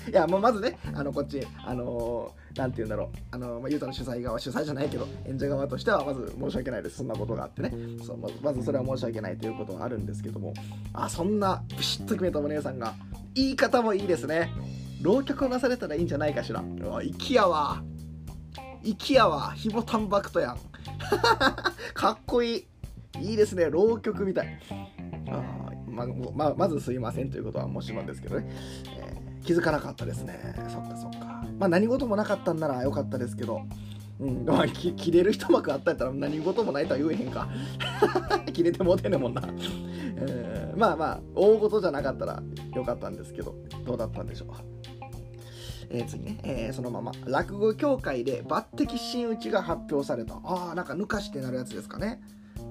[0.10, 3.08] いやもうまずねあのこっちあの何、ー、て言うんだろう。
[3.32, 6.98] あのー、まあ、ゆうたの主催側主催じゃないけど演者側としてはまず申し訳ないです。
[6.98, 7.72] そんなことがあってね。
[8.06, 10.54] そうまずそれは申し訳ないということがあるんですけども。
[10.92, 12.94] あそんなビシッと決めたお姉さんが
[13.34, 14.52] 言い方もいいですね。
[15.02, 16.62] 浪曲をなされたらいいんじゃないかしら。
[16.62, 17.84] うわきやわ
[18.98, 20.58] きやわひもたんばくとやん。
[21.94, 22.68] かっこいい。
[23.20, 23.70] いいですね。
[23.70, 24.60] 浪曲みたい。
[25.30, 28.50] あまままずすいませんということはもちろんですけどね、
[28.98, 30.40] えー、気づかなかったですね。
[30.70, 31.46] そっかそっか。
[31.60, 33.62] まあ何事もなかったんならよかったですけど。
[34.22, 34.46] うん。
[34.46, 37.50] まあ、切れる一幕あったやったら何事もないとは言えへんか。
[38.54, 39.42] 切れてもうてんねんもんな、
[40.18, 42.44] えー、まあまあ大事じゃなかったら
[42.76, 43.56] よかったんですけど
[43.86, 44.50] どうだったんでしょう。
[45.90, 47.12] えー、次ね、えー、そのまま。
[47.26, 50.36] 落語協会で抜擢真打ちが発表された。
[50.44, 52.22] ああなんか抜かしてなるやつですかね。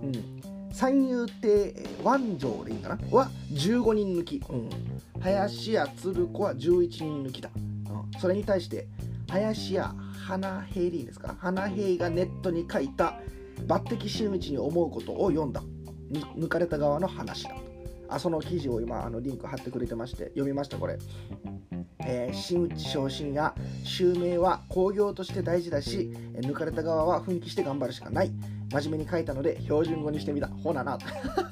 [0.02, 0.60] うん。
[0.72, 2.98] 三遊亭万丈でいいんかな？
[3.10, 4.70] は15人抜き、うん、
[5.20, 8.86] 林家鶴子は11人抜きだ、うん、それに対して
[9.30, 9.94] 林家
[10.26, 11.34] 花平でいいですか？
[11.38, 13.20] 花平がネットに書いた
[13.66, 15.62] 抜擢真打ちに思うことを読んだ。
[16.36, 17.50] 抜かれた側の話だ。
[17.50, 17.56] と
[18.08, 20.98] あその記事を今あのリンク貼ってくれてまして読みましたこれ。
[22.04, 28.32] えー、真打ち昇進や襲名は興行として大事だし抜かれた側は奮起して頑張るしかない。
[28.72, 30.48] 真面目に書いたので標準語にしてみた。
[30.48, 30.98] ほなな。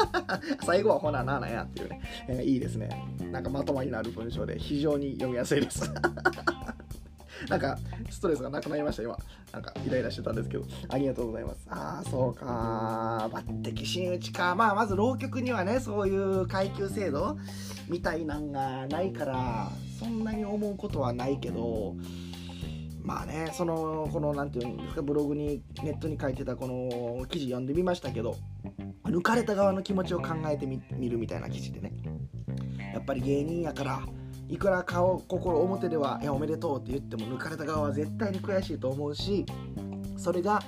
[0.64, 2.88] 最後はほなななやっていうね、えー、いいですね。
[3.31, 5.83] なんかまとまりのある文章で非常に読みやすいです。
[7.48, 7.79] なんか
[8.11, 9.16] ストレスがなくなりました今。
[9.53, 10.64] なんかイライラしてたんですけど。
[10.88, 11.66] ありがとうございます。
[11.68, 14.55] ああそうか抜擢真打ちか。
[14.55, 17.38] まあまず浪曲にはねそういう階級制度
[17.88, 21.96] みたいなんがないからそんなに思うことはないけど
[23.03, 28.37] まあねそのこの何て言うんですかブログにネットに書いてたこの記事読んでみましたけど
[29.05, 31.92] 抜かれた側の気持ちを考えてみるみたいな記事でね。
[32.92, 34.01] やっぱり芸人やから
[34.49, 39.45] いくら顔心表では「いやおめでとう」って言っても抜かれた側は絶対に悔しいと思うし
[40.17, 40.63] それが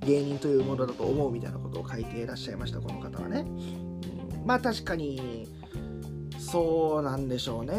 [0.00, 3.46] 芸人というものだと思うみたいなことを書いていらっしゃいましたこの方はね、
[4.44, 5.48] まあ確かに
[6.38, 7.74] そうなんでしょうね。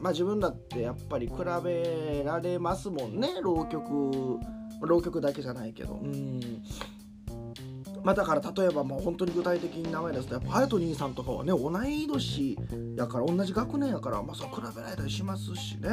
[0.00, 4.38] まあ自分だってやっぱり比べられますもんね浪曲。
[4.82, 5.94] 浪曲だけじゃないけど。
[5.94, 6.62] うん。
[8.08, 12.56] まあ、だから例えばもう本当に具体的に名前出すとやっぱ隼人兄さんとかはね同い年
[12.96, 15.90] やから同じ学年やからまあそう比べられたりしますしね。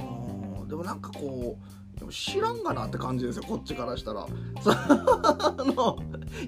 [0.00, 1.58] うんでもなんかこ
[2.00, 4.26] う知らんがなって感じですよこっちからしたら。
[4.64, 5.98] あの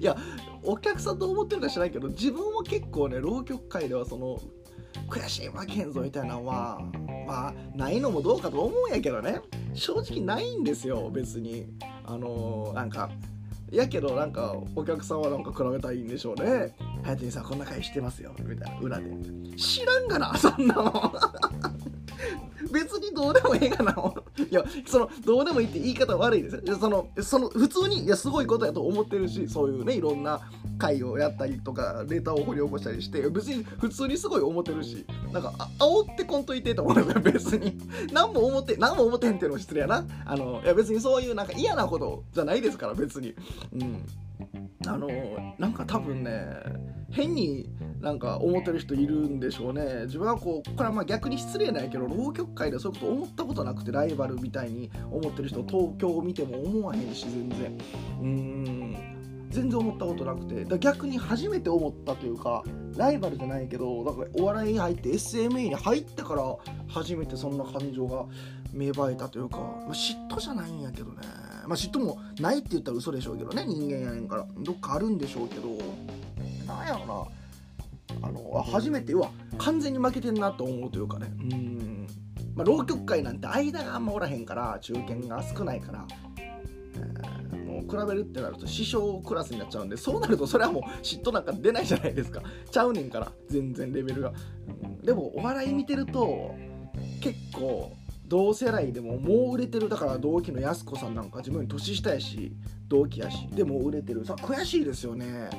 [0.01, 0.17] いや
[0.63, 4.39] お客さんどう思ってるか知らんけど自分も結構ね浪曲界ではその
[5.07, 6.81] 悔しい負けんぞみたいなのは
[7.27, 9.39] まあないのもどうかと思うんやけどね。
[9.75, 11.67] 正直ないんですよ別に。
[12.05, 13.11] あの、なんか
[13.77, 19.05] やけどなんかお客さんはなんか比べたいんでしょうね「はやてにさんこんな会してますよ」みたいな裏で。
[19.57, 20.93] 知らんがなそんなもん
[22.71, 23.91] 別にどうでもええかな。
[24.49, 26.77] いや、その、どうでもいいって言い方悪いですよ。
[26.77, 30.41] その、その、普通に、いや、すごいことやと思ってるし、そういうね、いろんな
[30.77, 37.77] 会をやったりとか、ネターを掘り起こしたりして、別に普通にすごい思ってるし、なんか、あ煽ってこんといてと思うんですよ、 別に。
[38.11, 40.05] 何も思って、何も思ってんっていうのも失礼やな。
[40.25, 43.33] あの、いや、別にそういうなんか嫌なことじゃないですから、別に。
[43.73, 44.03] うん。
[44.87, 45.09] あの
[45.57, 46.47] なんか多分ね
[47.11, 50.03] 変になんか思ってる人いるんでしょうね。
[50.05, 57.77] 自分はこうこれはまあ逆に失礼ないけど浪曲界でそういうこと思ったことなくてライバルみたいに思ってる人東京を見ても思わへんし全然。
[58.21, 59.15] うーん。
[59.49, 60.63] 全然思ったことなくて。
[60.63, 62.63] だ逆に初めて思ったというか
[62.95, 66.55] ライバルじゃないけどだからお笑いに入って SMA に入ってから
[66.87, 68.25] 初めてそんな感情が
[68.73, 71.17] 芽生えたというか、まあ、嫉妬じゃないんやけどね。
[71.69, 74.45] まあ嫉妬もないって言ったら嘘でしょうけどね人間やねんから。
[74.57, 75.69] どっかあるんでしょうけど。
[76.67, 78.27] なんやろな。
[78.27, 79.29] あの初めては
[79.59, 81.31] 完全に負けてんなと思うというかね。
[81.39, 82.07] うん。
[82.55, 86.07] まあ浪曲界なんて間があんまおらへんから中堅が少ないから。
[86.41, 92.41] えー、もう比べるってなると師匠クラスになっちゃうんでそうなるとそれはもう嫉妬なんか出ないじゃないですか。
[92.71, 94.33] ちゃうねんから全然レベルが、
[95.03, 96.55] でもお笑い見てると
[97.21, 97.93] 結構
[98.29, 102.53] 同世代でももう売れてるだから同期のやす子さんなんか自分に年下やし
[102.87, 103.47] 同期やし。
[103.47, 104.23] でも売れてる。
[104.25, 105.49] さ悔しいですよね。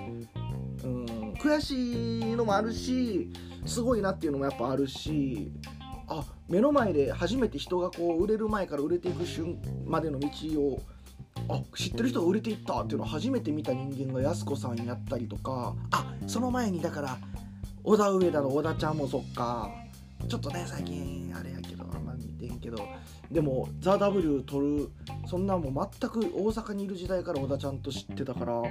[0.84, 1.34] うん。
[1.34, 3.30] 悔しいのもあるし
[3.66, 5.52] すごいなっていうのもやっぱあるし
[6.06, 10.28] あ目の前で初めて人がこう売れる前から売れていく瞬までの道
[10.60, 10.82] を
[11.48, 17.18] あ知ってる人が売れていったっていうのを初めて見た人間がやす子さんやったりとかあその前にだから
[17.82, 19.70] 小田上田の小田ちゃんもそっか。
[20.28, 21.79] ちょっとね最近あれやけど。
[22.40, 22.78] あんま見てんけど
[23.30, 24.90] でも「ザ・ w 撮る
[25.26, 28.62] そんなもう全く大阪にいる時代から小田ちゃんと知ってたから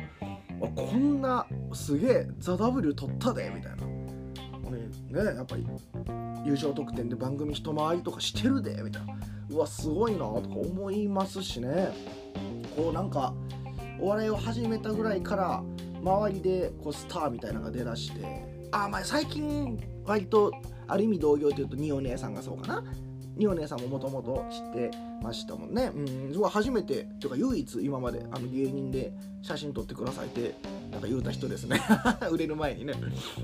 [0.59, 3.89] こんなすげえ「ザ・ w 撮ったでみたいな。
[5.09, 5.65] ねやっぱり
[6.45, 9.17] 優勝得点で番組一回りとかしてるでみたいな。
[9.51, 11.89] うわすごいなとか思いますしね。
[12.75, 13.33] こうなんか
[13.99, 15.63] お笑いを始めたぐらいから
[16.01, 20.51] 周りでこうスターみたいなのが出だしてあまあ最近割と
[20.87, 22.83] ある意味同業というと二お姉さんがそうかな。
[23.39, 24.91] 二お姉さんももともと知って
[25.23, 25.91] ましたもんね。
[25.95, 25.99] う
[26.37, 30.55] ん初めてというか唯一今まであの芸人で写真撮ってくださいって
[30.91, 31.79] なんか言うた人ですね。
[32.29, 32.93] 売れる前にね。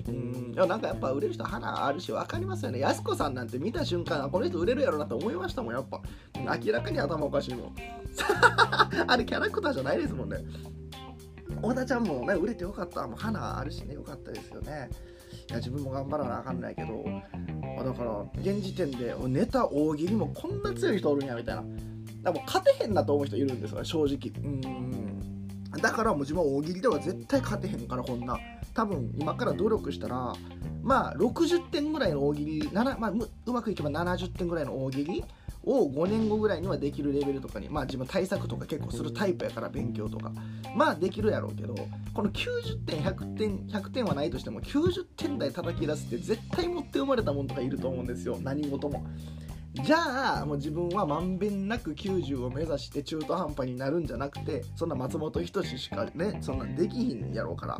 [0.07, 2.79] うんいやなんかやっぱ売れる人花あるし分かりますよね。
[2.79, 6.01] やす子さんなんて見た瞬間この人売れるやろなと思いましたもんやっぱ。
[6.37, 7.75] 明らかに頭おかしいもん。
[9.07, 10.39] あれキャラクターじゃないですもんね。
[11.61, 13.07] 小田ちゃんもね売れてよかった。
[13.07, 13.93] もう花あるしね。
[13.93, 14.89] よかったですよね。
[15.49, 17.05] いや自分も頑張らなあかんないけど
[17.83, 21.63] だから現時点でネタ大喜利もこんな強い人おるんやみたいな。
[22.23, 24.31] だもう勝てへんなと思う人いるんですよ正直。
[24.43, 25.79] うん。
[25.81, 28.39] だからもう自分は大喜利では絶対勝てへんからこんな。
[28.73, 30.33] 多分今から努力したら
[30.81, 33.13] まあ60点ぐらいの大喜利、まあ、
[33.45, 35.23] うまくいけば70点ぐらいの大喜利
[35.65, 40.31] を5年後ぐらいにはできるレベルとかにまあ自分対策とか結構するタイプやから勉強とか
[40.75, 41.75] まあできるやろうけど
[42.13, 48.37] この90点100点100点はないとしても90点台叩き出すって絶対持って生まれたもんとかいると思うんですよ。
[48.41, 49.05] 何事も。
[49.83, 57.79] じゃあもう自分はまんべんなく90を目指して中途半端になるんじゃなくてそんな松本人志しかねそんなできひんやろうから。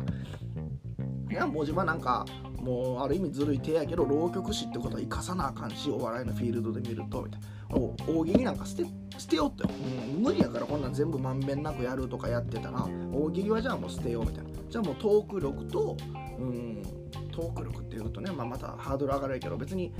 [1.30, 2.24] いやもう自分はなんか
[2.60, 7.46] もうある意味ずるい手やけど浪曲師ってことは生かさなあかんしお笑いのフィールドで見るとみたいな。
[7.70, 8.84] 大喜利なんか捨て
[9.18, 14.50] 捨てようって、うん、無理やからこんなん全部まんべんなくやるとかやってたら大喜利はじゃあもう捨てようみたいな。
[14.68, 15.96] じゃあもうトーク力と、
[16.38, 16.82] うん、
[17.30, 19.92] トーク力っていうとね、まあ、またハードル上がるけど別に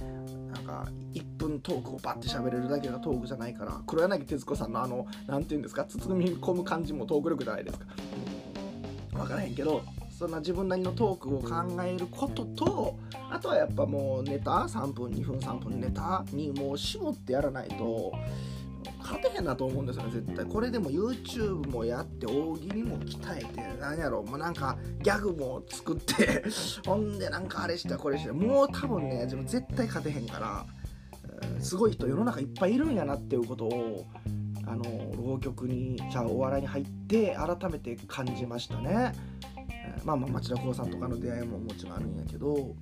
[0.53, 7.87] なんか1分トークをバッて喋れるだけがトークじゃないから黒柳徹子さんのあの何て言うんですか包み込む感じもトーク力じゃないですか。
[9.13, 9.83] 分からへんけど
[10.19, 12.99] そんな自分なりのトークを考えることと
[13.31, 18.13] あとはやっぱもうネタ3分2分3分ネタにもう絞ってやらないと
[19.01, 26.45] 勝てへんなと思うんですよね絶対これでも YouTube もやって大喜利も鍛えて何やろもうなんかギャグも作って
[26.87, 30.67] ほんでなんかあれしてこれしてもう多分ね自分絶対勝てへんから
[31.61, 34.07] すごい人世の中いっぱいいるんやなっていうことを
[34.67, 34.83] あの
[35.15, 39.13] 浪曲にじゃあお笑いに入って改めて感じましたね。
[40.05, 42.75] まあまあ町田光さんとかの出会いももちろんあるんやけど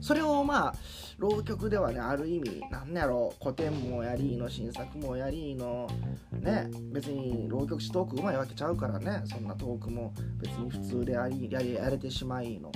[0.00, 0.74] それをまあ
[1.18, 5.88] 浪曲ではねある意味なんやろう古典もやりの新作もやりの
[6.32, 10.12] ね別に浪曲師トークうまいわけちゃうからねそんなトークも
[10.42, 12.70] 別に普通でありややれてしまいの。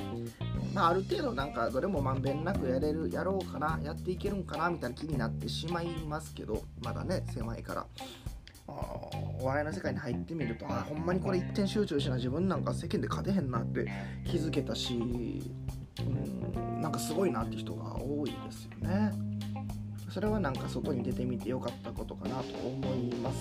[0.73, 7.87] まあある程度なんかどれもまんべんなくやれるやろうかなやっていけるんかなみたいな気になってしまいますけどまだね狭いから。
[8.69, 13.87] お笑いの世界に入ってみるとあほんまにこれ一点集中しな自分なんか世間で勝てへんなって
[14.27, 14.99] 気づけたしう
[16.03, 19.13] んなんかすごいなって人が多いですよね。
[20.11, 23.39] それはなんか外に出てみてよかったことかなと思います。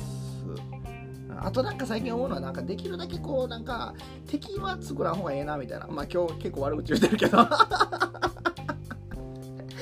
[1.40, 3.94] あとなんか最近思うのはなんかできるだけこうなんか
[4.28, 5.88] 敵は作らん方がええなみたいな。
[5.88, 7.38] まあ今日結構悪口言ってるけど。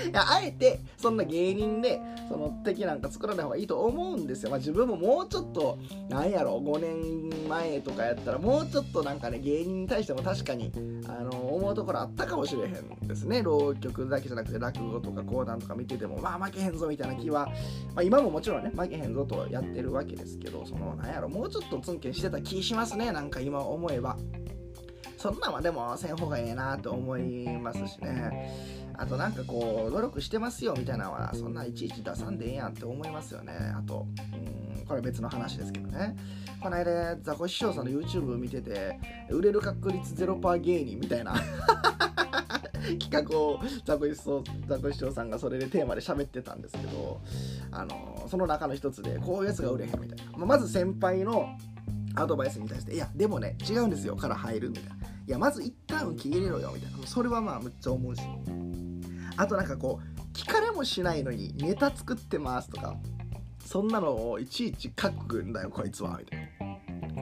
[0.05, 5.77] いやあえてそんな芸人でその敵なんか作らない方がいいと思うんですよ、まあ、自分ももうちょっと
[6.09, 10.71] なんやろ5年前とかやったらもうちょっとなんかね芸人に対しても確かに
[11.07, 17.47] あの思うところあったかもしれへんですね浪曲だけじゃなくて落語とか講談とか見ててもまあ負けへんぞみたいな気は、
[17.93, 24.17] まあ、今ももちろんね負けへんぞとやってるわけですけどそのなんやろもうちょっとツンケンしてた気しますねなんか今思えば。
[25.17, 28.51] そんなんはでもせん方がええなと思いますしね。
[28.97, 33.53] あとなんかこう努力してますよみたいなのはそんないちいち出さんでええやんって思いますよね。
[33.75, 36.15] あとうんこれ別の話ですけどね。
[36.61, 38.99] この間ザコシショウさんの YouTube 見てて
[39.29, 41.35] 売れる確率0%芸人みたいな。
[42.99, 47.19] 企画をザコシショウさんがそれでテーマで喋ってたんですけど
[47.71, 51.57] あのその中の一つでこういうやつが売れへんみたいな、ままず先輩の
[52.15, 54.95] アドバイスに対して「いやでもね違うんですよ」から入るみたいな
[55.27, 57.07] 「いやまず一旦受け入れろよ」みたいな。
[57.07, 58.21] それはまあむっちゃ思うし。
[59.37, 62.95] あとなんかこう聞かれもしないのにネタ作ってますとか
[63.65, 66.74] そんなのをいちいち書くんだよこいつはみたいな。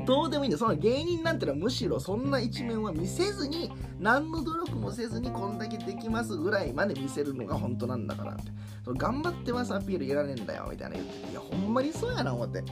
[0.05, 8.51] どうでもいいんだその芸人なんてのはむしろそんな一面は見せずに何の努力もせずにこんだけできますぐらいまで見せるのが本当なんだからって。
[8.83, 12.63] その頑張ってますアピールいらねえんだよみたいな言っていやほんまにそうやな思って。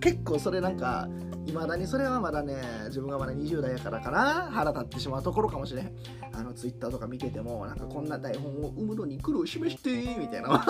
[0.00, 1.08] 結構それなんか
[1.44, 4.48] いまだにそれはまだね自分がまだ20代やからかな。
[4.50, 5.92] 腹立ってしまうところかもしれん。
[6.32, 10.64] あのツイッターとか見ててもなんかこんな台本を生むのに苦労しましてみたいな。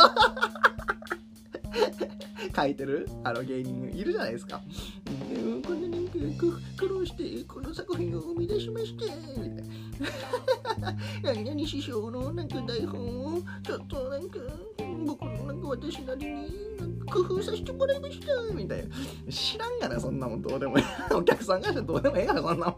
[2.56, 4.62] 書いてるあの芸人いるじゃないですか。
[5.30, 6.46] うんこんななんか
[6.78, 9.04] 苦労してこの作品を生み出しまして
[9.38, 9.62] みた。
[11.22, 14.38] 何々師匠のなんか台本をちょっとなんか
[15.04, 16.48] 僕のなんか私なりに
[17.12, 18.94] 工夫させてもらいましたみたいな。
[19.30, 20.84] 知らんがな、そんなもんどうでもいい。
[21.14, 22.76] お客さんがしてどうでもいいから、そんなもん。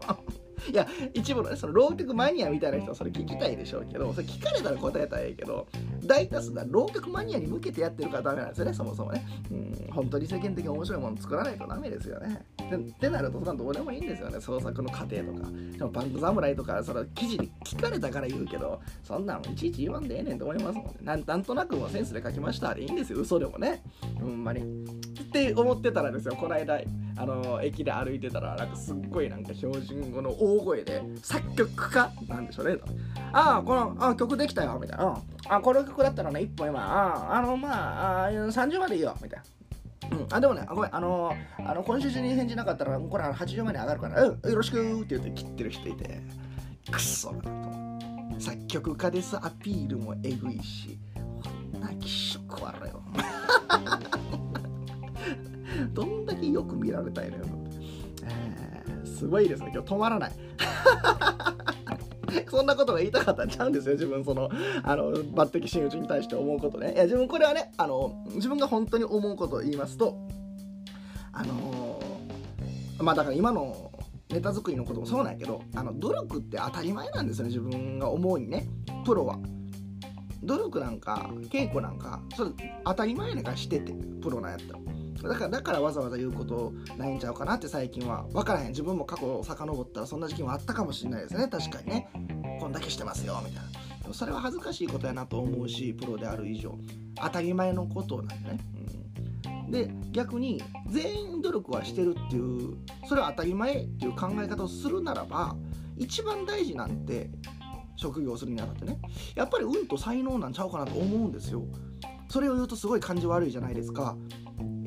[0.71, 5.67] いや、一部のね、その浪曲マニアみたいな人はそれ聞きたいでしょうけど、それ聞かれたら答えたらええけど、
[6.03, 9.25] 大多数が浪曲マニアに向けてやってるからダメなんですよね、そもそもね。
[9.51, 12.45] うん、本当に世間的に面白いもの作らないとダメですよね。
[12.75, 15.49] ってなると、そんなどうでもいいんですよね、創作の過程とか。
[15.77, 20.93] でも、パンク侍とか、その記事に聞かれたから言うけど、そんなんいちいち言わんでええねんと思いますもんね。
[21.01, 23.81] なんとなくもセンスで書きましたでいいんですよ、嘘でもね。
[24.19, 24.85] ほんまに。
[25.29, 26.81] って思ってたらですよ、この間、
[27.15, 32.11] あの駅で歩いてたらなんかすっごいなんか標準語の大声で作曲家？
[32.27, 32.77] なんでしょうね。
[33.33, 34.79] ああこのあ曲できたよ。
[34.81, 35.21] みたいな。
[35.49, 39.15] あこの曲だったらね1本今ああのまああ30までいいよ。
[39.21, 39.45] みたいな。
[40.17, 46.21] うん、あでもね、あごめん、あのー、あの今週中に返事なかったら、これ80まで上がるから、うん、よろしくって言って切ってる人いて、
[46.89, 47.69] くっそだな
[48.33, 48.39] と。
[48.39, 49.37] 作曲家です。
[49.37, 50.97] アピールもえぐいし、
[51.43, 53.03] こんな気色悪いよ。
[56.99, 57.45] よく見られたいのよ。
[58.23, 60.31] えー、すごいですね、今日止まらない。
[62.49, 64.49] そんなことが言いたかったんちゃうんですよ、自分、その、
[64.83, 66.93] あの、抜擢真打ちに対して思うことね。
[66.93, 70.17] いや、自分、これはね、あの、自分が本当に思うことを言いますと、
[71.31, 73.91] あのー、まあだから今の
[74.29, 78.67] ネタ作りのこともそうなんやけど、あの、努力って当たり前なんですよね、自分が思うにね、
[79.05, 79.39] プロは。
[80.43, 82.51] 努力なんか、稽古なんか、それ
[82.85, 84.79] 当たり前なんかしてて、プロなんやったら。
[85.23, 88.25] だからだからわざわざ言うことないんちゃうかなって最近は。
[88.31, 88.69] 分からへん。
[88.69, 91.47] 自分も過去を遡ったらそんな時期もあったかもしれないですね。
[91.47, 92.09] 確かにね。
[92.59, 93.69] こんだけしてますよみたいな。
[94.01, 96.77] でもそれは恥ずかしいことやなと思うしプロである以上。
[97.15, 98.59] 当たり前のことなんでね、
[99.45, 105.55] うん、で逆に全員努力はしてるっていうそれは当たり前っていう考え方をするならば
[105.97, 107.29] 一番大事なんて
[107.97, 108.99] 職業するにあたってね。
[109.35, 111.63] やっぱり運と才能なんちゃうかなと思うんですよ。
[112.29, 114.15] それを言うとすごい感じ悪いじゃないですか。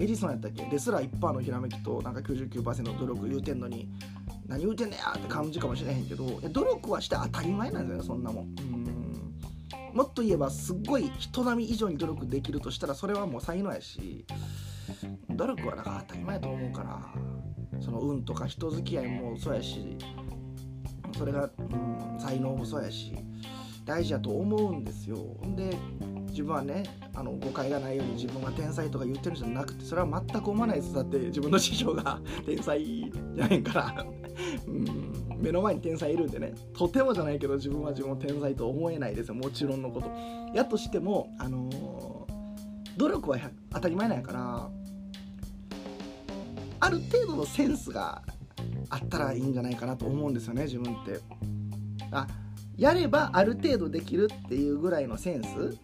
[0.03, 0.65] エジソンやったっけ？
[0.65, 3.89] ですら1%のひらめきとなんか99%の努力言うてんのに
[4.49, 8.47] 何言うてんねやって感じかもしれへんけど努力はして当たり前なんだよそんなもん。
[8.47, 9.35] ん。
[9.95, 14.27] もっと言えばすっごい人並み以上に努力できるとしたらそれはもう才能やし
[15.31, 19.97] 努力はだか当たり前と思うからその運とか人付き合いもそうやし
[21.17, 23.15] それが、うん、才能もそうやし。
[23.85, 25.19] 大事やと思うんですよ。
[25.57, 25.77] で
[26.29, 30.95] 自分はねあの誤解がないように自分は天才とか言ってるんじゃなくてそれは全く思わないです。
[30.95, 34.07] だって自分の師匠が 天才じゃないから。
[34.67, 35.13] うん。
[35.43, 36.55] 目の前に天才いるんでね。
[36.73, 39.35] とてもじゃないけど自分は自分を天才と思えないですよ。
[39.35, 40.11] もちろんのこと。
[40.55, 43.39] やとしてもあのー、努力は
[43.71, 44.71] 当たり前なんやから
[46.81, 48.23] ある程度のセンスが
[48.91, 51.21] あったらいいんじゃないかなと思うんですよね自分って。
[52.11, 52.27] あ
[52.83, 55.79] やればある程度できるっていうぐらいのセンス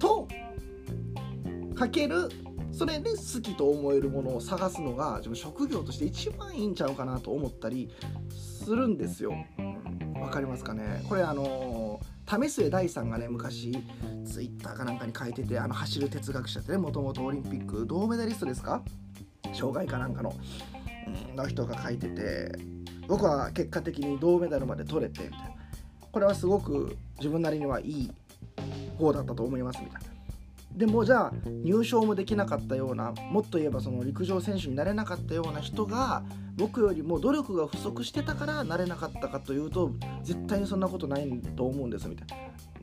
[0.00, 0.26] と
[1.76, 2.28] かける
[2.72, 7.88] それで好きと思えるものを探すのが自分職業として一番いいんちゃうかなと思ったり
[8.30, 9.34] するんですよ。
[10.20, 11.04] わかりますかね？
[11.08, 13.78] これあの為末大さんがね昔
[14.24, 18.82] ツイッターかなんかに書いててあの走る哲学者ってねもともとオリンピック銅メダリストですか？
[19.52, 20.34] 障害かなんかの,、
[21.36, 22.50] の人が書いてて
[23.06, 25.55] 僕は結果的に銅メダルまで取れてみたいな。
[26.16, 28.10] これはすごく自分なりにはいい
[28.96, 30.08] 方だったと思いますみたいな。
[30.74, 36.22] でもじゃあ入賞もできなかったようなもっと言えばその陸上選手になれなかったような人が
[36.56, 39.90] 僕よりも努力が不足してたからなれなかったかというと
[40.22, 42.28] 絶対にそんなことないと思うんですみたい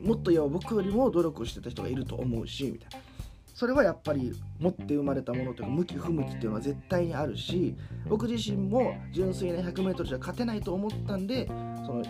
[0.00, 3.04] なもっと言えば僕よりも努力してた人がいると思うしみたいな
[3.52, 7.74] それはやっぱり持って生まれたものというか向き不向きっていうのは絶対にあるし
[8.08, 11.48] 僕自身も純粋な 100m じゃ勝てないと思ったんで
[11.84, 12.04] その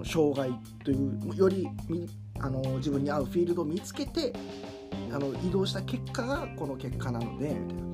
[0.00, 0.50] の障害
[0.84, 1.68] というより
[2.40, 4.32] あの自分に合うフィールドを見つけて
[5.12, 7.90] あの移動した結果がこの結果なのでみたいな。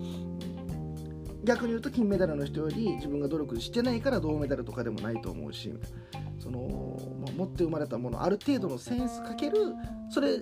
[1.45, 5.73] 逆に言うと金メダルの人より自分が努力してないから銅メダルとかでもないと思うし
[6.41, 9.57] その、まあ、持って生まれたものある程度のセンスかける
[10.11, 10.41] それ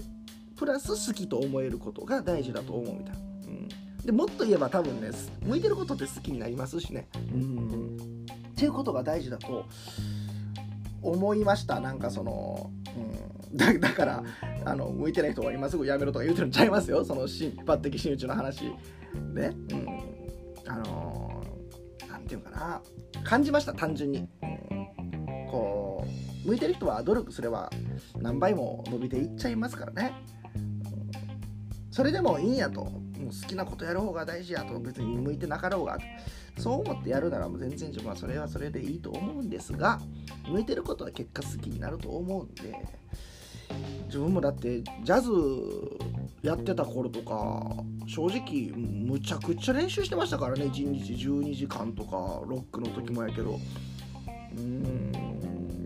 [0.57, 3.69] プラス好きと思えることが大事だと思うみたいな、うん、
[4.03, 5.11] でもっと言えば多分ね
[5.43, 7.09] 向いてることって好きになりますしね。
[7.35, 8.25] うん。
[8.55, 9.67] っていうことが大事だと
[11.05, 11.81] 思いました。
[11.81, 14.25] なんかその、うん、だだから
[14.65, 17.05] あの向いてない人は今すぐやめろとか言うてるんちゃいますよ。
[17.05, 18.65] その抜擢真打ちの話。
[18.65, 18.73] ね。
[19.71, 19.87] うん。
[20.67, 21.43] あの
[22.09, 22.83] 何、て言うかな。
[23.23, 26.05] 感じました単純に、うん、こ
[26.45, 27.71] う向いてる人は努力すれば
[28.19, 30.13] 何倍も伸びていっちゃいますからね、
[30.55, 31.13] うん、
[31.91, 32.85] それでもいいんやと。
[33.25, 34.79] もう好きなことやる方が大事やと。
[34.79, 35.97] 別に向いてなかろうが。
[35.97, 36.05] と
[36.59, 40.01] そう思ってやるなら全然自分はそれはそれでいいと思うんですが
[40.49, 42.75] 向いてることは結果好きになると思うんで
[44.07, 45.31] 自分もだってジャズ
[46.43, 47.65] やってた頃とか
[48.07, 53.59] 正直むちゃくちゃ練習してましたからね1日12時間とかロックの時もやけど。
[54.57, 55.35] うーん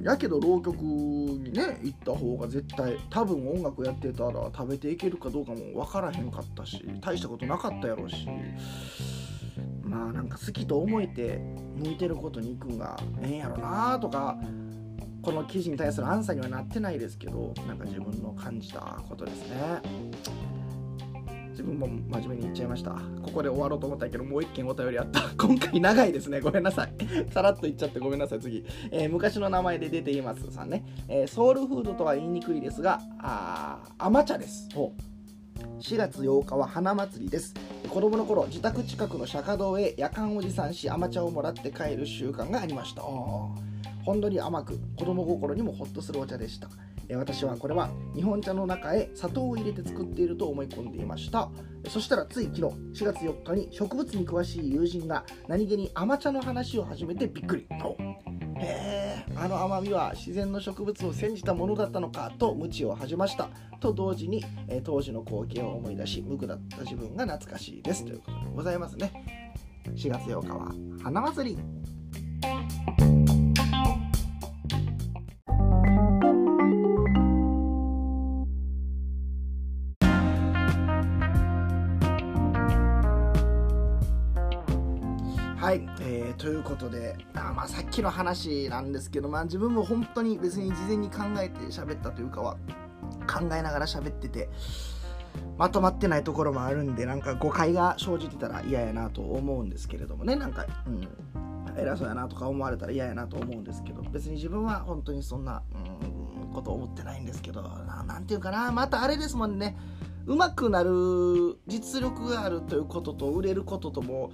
[0.02, 8.28] やけど浪曲にね行った方が絶対多分音楽やってたら食べていけるかどうかも分からへんかったし大したことなかったやろうし。
[9.88, 11.38] まあなんか好きと思えて
[11.76, 14.38] 向いてることに行くんがええんやろなとか
[15.22, 19.82] この記事に対するアンサーにはなってないですけどなんか自分の感じたことですね。
[21.50, 22.92] 自分も真面目に言っちゃいました。
[22.92, 25.22] ここで終わろうと思ったけどもう一件お便りあった。
[25.36, 26.40] 今回長いですね。
[26.40, 26.92] ごめんなさい。
[27.32, 28.38] さらっと言っちゃってごめんなさい。
[28.38, 34.68] 次、えー、昔の名前で出ていますさんね、えー、ソウルフードとは言いにくいですがあ甘茶です。
[35.80, 37.54] 4月8日は花祭りです。
[37.88, 43.02] 子供の頃自宅近くの釈迦堂へ夜間おじさんし甘茶をもらって帰る習慣がありました。
[43.02, 43.54] ほ
[44.14, 46.68] んのり甘く子供心にもホッとするお茶でした。
[47.16, 51.50] 私はこれは日本茶の中へ砂糖を入れて作っていると思い込んでいました。
[51.88, 57.66] そしたらつい昨日4月4日に植物に詳しい友人が何気に甘茶の話を始めてびっくり。
[58.60, 63.48] へえあの甘みは自然の植物を煎じたものだったのかと無知を恥じました。
[63.80, 68.04] と同時に、え当時の光景を思い出し無垢だった自分が懐かしいです。
[68.04, 69.54] ということでございますね。
[69.94, 73.17] 4月8日は花祭り。
[85.68, 92.56] はい、えー、ということであ、まあ、さっきの話なんですけど、まあ、自分も本当に別に事前に考えて喋ったというかは
[93.30, 94.48] 考えながら喋ってて
[95.58, 100.36] まとまってないところもあるんでなんか誤解が生じてたら嫌やなと思うんですけれどもね。
[100.36, 101.06] なんか、うん、
[101.78, 105.62] 偉そうやなとか思われたら嫌やなと思うんですけど別に自分は本当にそんな、
[106.42, 107.60] うん、こと思ってないんですけど
[108.06, 109.76] 何て言うかなまたあれですもんね。
[110.24, 114.30] うまくなる実力があるということと売れることとも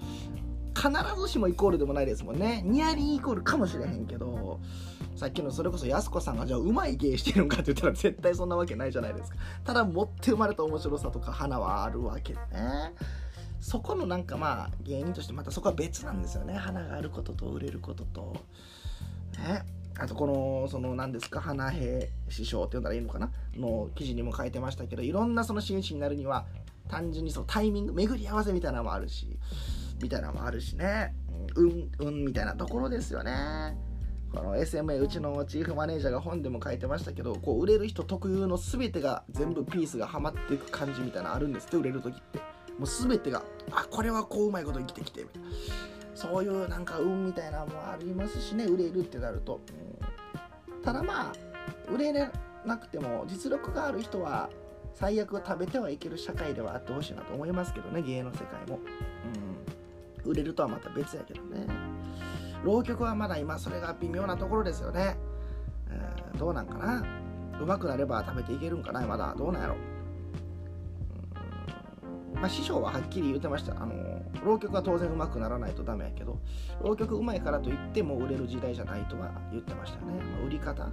[0.85, 2.63] 必ずしもイコールでもないですもんね。
[2.67, 4.61] ニアリーイコールかもしれへんけど
[5.17, 9.37] さっきのそれこそやす子さんがじゃあうまい芸してるんかって言ったら絶対そんなわけないじゃないですか。
[9.65, 12.41] ただ持って生まれた面白さとか花はあるわけね。
[13.61, 16.55] そこのなんかまあ芸人としてまたそこは別なんですよね。
[16.55, 18.37] 花があることと売れることと。
[19.39, 19.65] ね。
[19.97, 23.31] あとこのその何ですか花兵師匠って言うんだらいいのかな？
[23.57, 26.47] の記事にも書いてましたけどいろんなその真摯になるには
[26.89, 29.39] 単純にそのタイミング巡り合わせみたいなのもあるし。
[30.03, 31.15] みたいなのもあるしね。
[31.57, 33.77] うんうんみたいなところですよね。
[34.33, 42.39] この SMA うちのチーフマネージャーが本でも書いてましたけどこう売れる人特有の全てが全部ピースがはまっていく感じみたいなのあるんですって売れる時って。
[42.79, 45.49] もう全てがあこれはこううまいこと生きてきてみたいな。
[46.15, 48.65] そういうなんか運みたいなのもありますしね。
[48.65, 49.61] 売れるってなると、
[50.83, 51.33] ただまあ
[51.93, 54.49] 売れなくても実力がある人は
[54.95, 58.03] 最悪食べてはいける社会ではあってほしいなと思いますけどね。
[58.03, 59.54] 芸の世界も、うん、
[60.25, 61.67] 売れるとはまた別やけどね。
[62.65, 65.19] 浪曲はまだ今それが微妙なところですよね、
[65.91, 67.05] えー、どうなんかな。
[67.61, 69.01] うまくなれば食べていけるんかな。
[69.03, 69.77] まだどうなんやろ。
[72.35, 73.73] まあ、師匠ははっきり言ってました。
[73.81, 73.95] あの
[74.45, 76.39] 浪曲は当然うまくならないとダメやけど
[76.83, 80.85] 浪曲うまいからといっても売れる時代じゃないとは言ってましたね、まあ、売り方。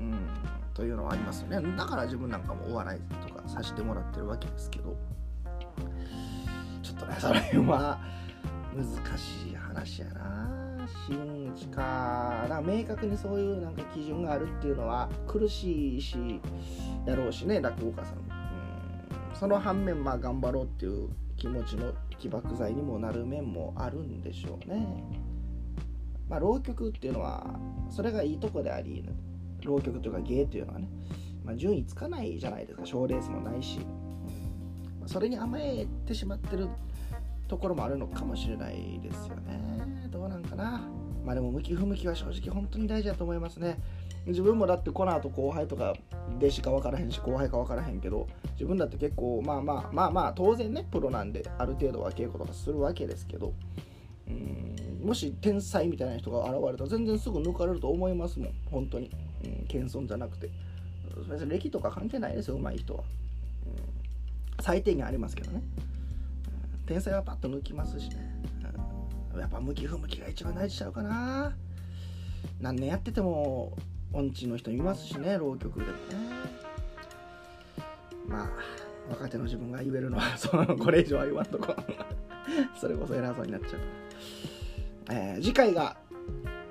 [0.00, 0.14] うん
[0.74, 1.76] というのはありますよね。
[1.76, 4.96] だから自分なんかもお笑いとかさせてもらってるわけですけど。
[6.82, 7.98] ちょっとねそれは
[8.74, 10.64] 難しい話やな。
[11.06, 16.16] 真打ちから明確にそういうなんか基準があるっていうのは苦しいし
[17.06, 18.16] やろうしね落語家さん。
[18.16, 18.24] うん。
[19.38, 25.04] その反面まあ頑張ろうっていう気持ちの起爆剤にもなる面もあるんでしょうね。
[26.28, 27.58] まあ浪曲っていうのは
[27.90, 29.04] それがいいとこであり
[29.62, 30.88] 浪曲というか芸というのはね、
[31.44, 32.86] まあ、順位つかないじゃないですか。
[32.86, 33.80] 賞レースもないし、
[35.06, 36.68] それに甘えてしまってる
[37.48, 40.08] ところもあるのかもしれないですよね。
[40.10, 40.82] どうなんかな。
[41.24, 43.78] まあでも向き不向きは正直本当に大事だと思いますね。
[44.26, 45.94] 自分もだってこの後後輩とか
[46.38, 53.52] 弟子か分からへんし後輩か分からへんけど自分だって結構まあまあまあまあ当然ねプロなんである程度は稽古とかするわけですけど
[54.26, 54.74] うん
[55.04, 58.54] もし天才みたいな人が現れたら全然すぐ抜かれると思いますもん。
[58.70, 59.10] 本当に。
[59.44, 60.48] うん、謙遜じゃなくて。
[61.28, 63.04] 別に歴とか関係ないですよ上手い人は、
[63.66, 65.62] うん、最低限ありますけどね、
[66.86, 68.16] 天才はパッと抜きますしね、
[69.34, 71.54] うん、やっぱ向き不向きが一番大事ちゃうかな。
[72.60, 73.76] 何年やってても
[74.12, 75.94] 音痴の人いますしね浪曲でもね。
[78.28, 78.50] まあ
[79.10, 81.74] 若手の自分が言えるのは そのこれ以上は言わんとこ。
[82.78, 83.80] それこそ偉そうになっちゃう、
[85.10, 85.96] えー、次回が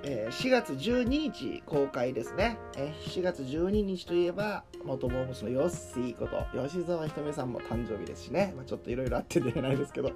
[0.05, 10.11] えー、4月12日公開ですね、えー、4月12日といえば元モームスのヨッシーこと吉沢ひとみさんも誕生日ですしね、まあ、ちょっといろいろあって出ないですけど。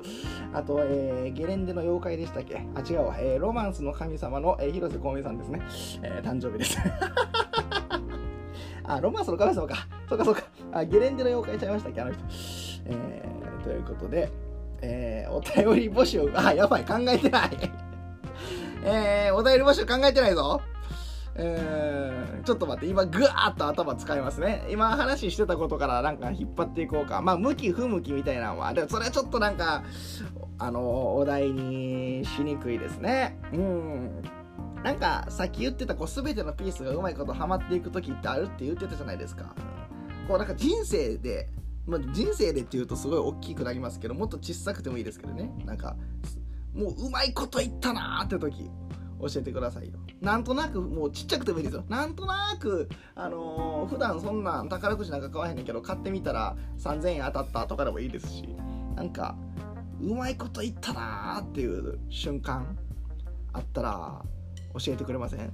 [0.54, 2.62] あと、えー、ゲレンデの妖怪でしたっけ？
[2.76, 5.62] あ違うわ、えー、ロマンスの神様の、えー、広瀬香美さんですね、
[6.04, 6.78] えー、誕生日です。
[8.84, 9.88] あロマンスの神様か。
[10.10, 10.44] そうかそうか。
[10.74, 12.02] あゲレンデの妖怪ちゃいましたっけ？
[12.02, 12.22] あの人、
[12.88, 14.30] えー、ということで、
[14.82, 16.30] えー、お便り募集。
[16.36, 16.84] あやばい。
[16.86, 17.87] 考えてない。
[18.90, 20.62] えー、お便り募集考えてないぞ。
[21.36, 24.66] えー、ちょっと待って、今ぐわーっと頭使いますね。
[24.70, 27.22] 今話してたことからなんか引っ張っていこうか。
[27.22, 29.84] まあ、向き不向きみたいなのは、でもそれはちょっとなんか、
[30.58, 33.38] あの、お題にしにくいですね。
[33.52, 34.22] うん。
[34.84, 39.54] なんか、さっき言ってた、こう、すべてのピースがうまいことハマっていく時ってあるって言ってたじゃないですか。
[40.30, 41.50] こう、なんか人生で、
[41.86, 45.52] まあ、人生でって言うとすごい大きくなりますけど、もっと小さくてもいいですけどね。
[45.66, 45.96] なんか、
[46.78, 48.70] もううまいこと言ったなーって時。
[49.20, 49.94] 教えてくださいよ。
[50.22, 51.84] なんとなく、もうちっちゃくてもいいですよ。
[51.90, 58.56] なんとなく、あのー、普段そんなん宝くじなんか買わへんねんけど、買ってみたら3000円当たったとかでもいいですし、
[58.96, 59.36] なんか、
[60.00, 62.78] うまいこと言ったなーっていう瞬間
[63.54, 64.22] あったら、
[64.80, 65.52] 教えてくれません？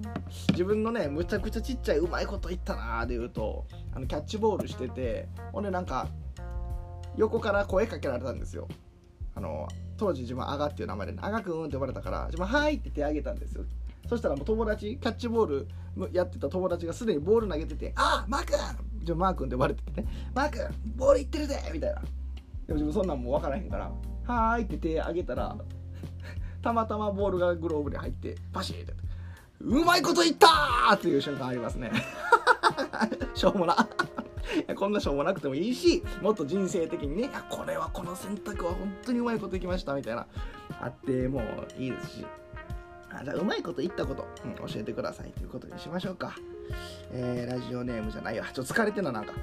[0.50, 3.66] 自分のねむちゃくちゃちっちゃいうまいこと言ったなーで言うと
[3.96, 6.10] あのキャッチボールしててほんでなんか
[7.16, 8.68] 横から声かけられたんですよ
[9.36, 9.68] あの
[9.98, 13.64] 当時自分はアガっていう名前で、アガくんって呼ばれたから自分はいって手挙げたんですよ
[14.10, 15.68] そしたらもう友達キャッチボール
[16.12, 18.58] やってた友達がすでにボール投げてて「あマー君!」
[19.06, 23.86] じゃマー君って呼ばれててね「マー君ボールいってるぜ!」みたいなでも自分そんなんもう分からへんから
[24.26, 25.56] 「はーい」って手挙げたら
[26.62, 28.94] たまたまボールがグローブに入ってパシーって
[29.62, 30.48] 「うまいこと言った!」
[30.96, 31.92] っていう瞬間ありますね
[33.36, 33.76] しょうもな
[34.76, 40.28] こんなしょうもなくてもいいしもっと人生的にねこれはこの選択は本当にうまいこといきましたみたいな。
[40.82, 42.26] あってもういいですし。
[43.16, 46.36] あじゃあうまいこと言ったこと、うん、教えてくださいということにしましょうか、
[47.12, 48.48] えー、ラジオネームじゃないわ。
[48.52, 49.34] ちょっと疲れてるななんか、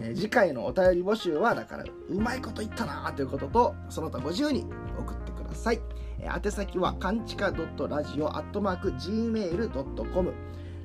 [0.00, 4.64] えー、次回のお便り募集はだからうまいこと言ったなということとその他50に
[4.98, 5.80] 送ってください、
[6.20, 10.32] えー、宛先はかんちか .radio.gmail.com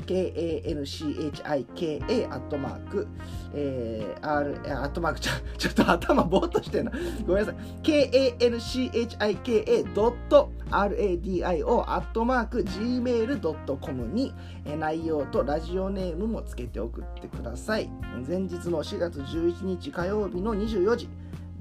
[0.05, 3.07] kanchika アットマーク、
[3.53, 6.91] えー、r アットマークちょちょっと頭ぼーっとしてんな。
[7.25, 7.55] ごめんなさい。
[7.83, 14.33] Kanchika ドット radio アットマーク gmail.com に
[14.77, 17.89] 内容とラジオネームもつけて送ってください。
[18.27, 21.09] 前日の4月11日火曜日の24時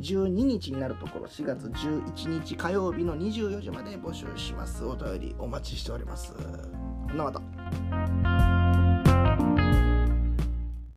[0.00, 4.84] 12日になるところ4月11日火曜日の24時まで募集します。
[4.84, 6.34] お便りお待ちしております。
[7.16, 8.61] なまた